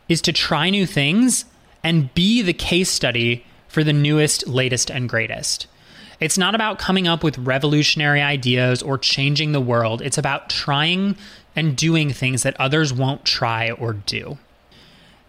is 0.08 0.20
to 0.22 0.32
try 0.32 0.68
new 0.68 0.84
things 0.84 1.44
and 1.84 2.12
be 2.14 2.42
the 2.42 2.52
case 2.52 2.90
study 2.90 3.46
for 3.68 3.84
the 3.84 3.92
newest, 3.92 4.48
latest, 4.48 4.90
and 4.90 5.08
greatest. 5.08 5.68
It's 6.18 6.36
not 6.36 6.56
about 6.56 6.80
coming 6.80 7.06
up 7.06 7.22
with 7.22 7.38
revolutionary 7.38 8.20
ideas 8.20 8.82
or 8.82 8.98
changing 8.98 9.52
the 9.52 9.60
world. 9.60 10.02
It's 10.02 10.18
about 10.18 10.50
trying 10.50 11.14
and 11.54 11.76
doing 11.76 12.10
things 12.12 12.42
that 12.42 12.60
others 12.60 12.92
won't 12.92 13.24
try 13.24 13.70
or 13.70 13.92
do 13.92 14.38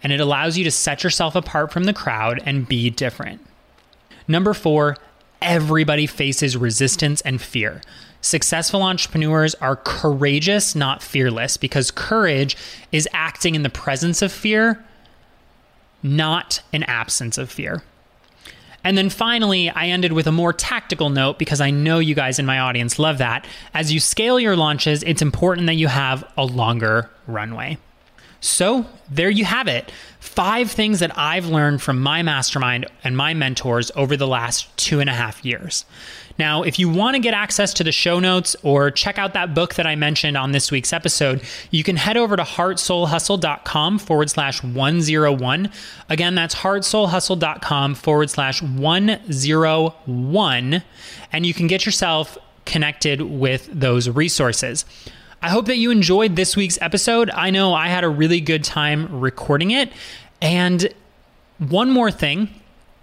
and 0.02 0.12
it 0.12 0.20
allows 0.20 0.58
you 0.58 0.64
to 0.64 0.70
set 0.70 1.04
yourself 1.04 1.34
apart 1.34 1.72
from 1.72 1.84
the 1.84 1.92
crowd 1.92 2.42
and 2.44 2.68
be 2.68 2.90
different. 2.90 3.40
Number 4.26 4.54
four, 4.54 4.96
everybody 5.40 6.06
faces 6.06 6.56
resistance 6.56 7.20
and 7.22 7.40
fear. 7.40 7.80
Successful 8.20 8.82
entrepreneurs 8.82 9.54
are 9.56 9.76
courageous, 9.76 10.74
not 10.74 11.02
fearless, 11.02 11.56
because 11.56 11.90
courage 11.90 12.56
is 12.92 13.08
acting 13.12 13.56
in 13.56 13.62
the 13.62 13.70
presence 13.70 14.22
of 14.22 14.30
fear, 14.30 14.82
not 16.02 16.62
an 16.72 16.84
absence 16.84 17.36
of 17.36 17.50
fear. 17.50 17.82
And 18.84 18.98
then 18.98 19.10
finally, 19.10 19.70
I 19.70 19.86
ended 19.86 20.12
with 20.12 20.26
a 20.26 20.32
more 20.32 20.52
tactical 20.52 21.08
note 21.08 21.38
because 21.38 21.60
I 21.60 21.70
know 21.70 21.98
you 21.98 22.14
guys 22.14 22.38
in 22.38 22.46
my 22.46 22.58
audience 22.58 22.98
love 22.98 23.18
that. 23.18 23.46
As 23.74 23.92
you 23.92 24.00
scale 24.00 24.40
your 24.40 24.56
launches, 24.56 25.02
it's 25.04 25.22
important 25.22 25.66
that 25.66 25.74
you 25.74 25.88
have 25.88 26.24
a 26.36 26.44
longer 26.44 27.10
runway. 27.26 27.78
So, 28.42 28.84
there 29.08 29.30
you 29.30 29.44
have 29.44 29.68
it. 29.68 29.92
Five 30.18 30.68
things 30.68 30.98
that 30.98 31.16
I've 31.16 31.46
learned 31.46 31.80
from 31.80 32.00
my 32.00 32.22
mastermind 32.22 32.86
and 33.04 33.16
my 33.16 33.34
mentors 33.34 33.92
over 33.94 34.16
the 34.16 34.26
last 34.26 34.76
two 34.76 34.98
and 34.98 35.08
a 35.08 35.12
half 35.12 35.44
years. 35.44 35.84
Now, 36.40 36.64
if 36.64 36.76
you 36.76 36.88
want 36.88 37.14
to 37.14 37.20
get 37.20 37.34
access 37.34 37.72
to 37.74 37.84
the 37.84 37.92
show 37.92 38.18
notes 38.18 38.56
or 38.64 38.90
check 38.90 39.16
out 39.16 39.34
that 39.34 39.54
book 39.54 39.74
that 39.74 39.86
I 39.86 39.94
mentioned 39.94 40.36
on 40.36 40.50
this 40.50 40.72
week's 40.72 40.92
episode, 40.92 41.44
you 41.70 41.84
can 41.84 41.94
head 41.94 42.16
over 42.16 42.36
to 42.36 42.42
heartsoulhustle.com 42.42 44.00
forward 44.00 44.28
slash 44.28 44.60
101. 44.60 45.70
Again, 46.08 46.34
that's 46.34 46.56
heartsoulhustle.com 46.56 47.94
forward 47.94 48.30
slash 48.30 48.60
101. 48.60 50.82
And 51.32 51.46
you 51.46 51.54
can 51.54 51.68
get 51.68 51.86
yourself 51.86 52.36
connected 52.64 53.20
with 53.20 53.68
those 53.72 54.08
resources. 54.08 54.84
I 55.44 55.48
hope 55.48 55.66
that 55.66 55.76
you 55.76 55.90
enjoyed 55.90 56.36
this 56.36 56.54
week's 56.56 56.78
episode. 56.80 57.28
I 57.30 57.50
know 57.50 57.74
I 57.74 57.88
had 57.88 58.04
a 58.04 58.08
really 58.08 58.40
good 58.40 58.62
time 58.62 59.20
recording 59.20 59.72
it. 59.72 59.92
And 60.40 60.94
one 61.58 61.90
more 61.90 62.12
thing 62.12 62.48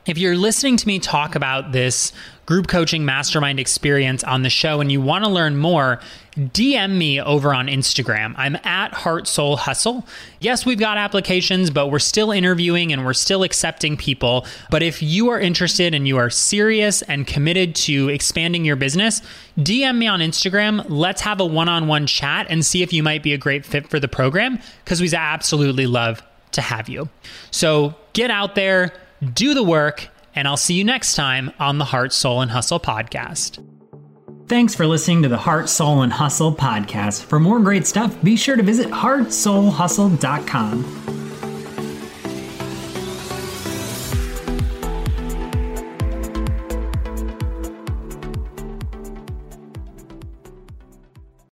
if 0.05 0.17
you're 0.17 0.35
listening 0.35 0.77
to 0.77 0.87
me 0.87 0.99
talk 0.99 1.35
about 1.35 1.71
this 1.71 2.11
group 2.45 2.67
coaching 2.67 3.05
mastermind 3.05 3.59
experience 3.59 4.23
on 4.23 4.41
the 4.41 4.49
show 4.49 4.81
and 4.81 4.91
you 4.91 4.99
want 4.99 5.23
to 5.23 5.29
learn 5.29 5.55
more, 5.55 5.99
DM 6.35 6.97
me 6.97 7.21
over 7.21 7.53
on 7.53 7.67
Instagram. 7.67 8.33
I'm 8.37 8.55
at 8.63 8.91
Heart 8.93 9.27
Soul 9.27 9.57
Hustle. 9.57 10.07
Yes, 10.39 10.65
we've 10.65 10.79
got 10.79 10.97
applications, 10.97 11.69
but 11.69 11.91
we're 11.91 11.99
still 11.99 12.31
interviewing 12.31 12.91
and 12.91 13.05
we're 13.05 13.13
still 13.13 13.43
accepting 13.43 13.97
people. 13.97 14.47
But 14.71 14.81
if 14.81 15.03
you 15.03 15.29
are 15.29 15.39
interested 15.39 15.93
and 15.93 16.07
you 16.07 16.17
are 16.17 16.29
serious 16.29 17.01
and 17.03 17.27
committed 17.27 17.75
to 17.75 18.09
expanding 18.09 18.65
your 18.65 18.77
business, 18.77 19.21
DM 19.59 19.97
me 19.97 20.07
on 20.07 20.19
Instagram. 20.21 20.85
Let's 20.89 21.21
have 21.21 21.39
a 21.39 21.45
one 21.45 21.69
on 21.69 21.87
one 21.87 22.07
chat 22.07 22.47
and 22.49 22.65
see 22.65 22.81
if 22.81 22.91
you 22.93 23.03
might 23.03 23.21
be 23.21 23.33
a 23.33 23.37
great 23.37 23.65
fit 23.65 23.87
for 23.87 23.99
the 23.99 24.07
program 24.07 24.59
because 24.83 25.01
we 25.01 25.13
absolutely 25.13 25.85
love 25.85 26.23
to 26.53 26.61
have 26.61 26.89
you. 26.89 27.09
So 27.51 27.93
get 28.13 28.31
out 28.31 28.55
there 28.55 28.93
do 29.33 29.53
the 29.53 29.63
work, 29.63 30.07
and 30.35 30.47
I'll 30.47 30.57
see 30.57 30.75
you 30.75 30.83
next 30.83 31.15
time 31.15 31.51
on 31.59 31.77
the 31.77 31.85
Heart, 31.85 32.13
Soul, 32.13 32.41
and 32.41 32.51
Hustle 32.51 32.79
podcast. 32.79 33.63
Thanks 34.47 34.73
for 34.73 34.87
listening 34.87 35.21
to 35.23 35.29
the 35.29 35.37
Heart, 35.37 35.69
Soul, 35.69 36.01
and 36.01 36.11
Hustle 36.11 36.55
podcast. 36.55 37.23
For 37.23 37.39
more 37.39 37.59
great 37.59 37.85
stuff, 37.85 38.19
be 38.23 38.35
sure 38.35 38.55
to 38.55 38.63
visit 38.63 38.87
heartsoulhustle.com. 38.87 41.38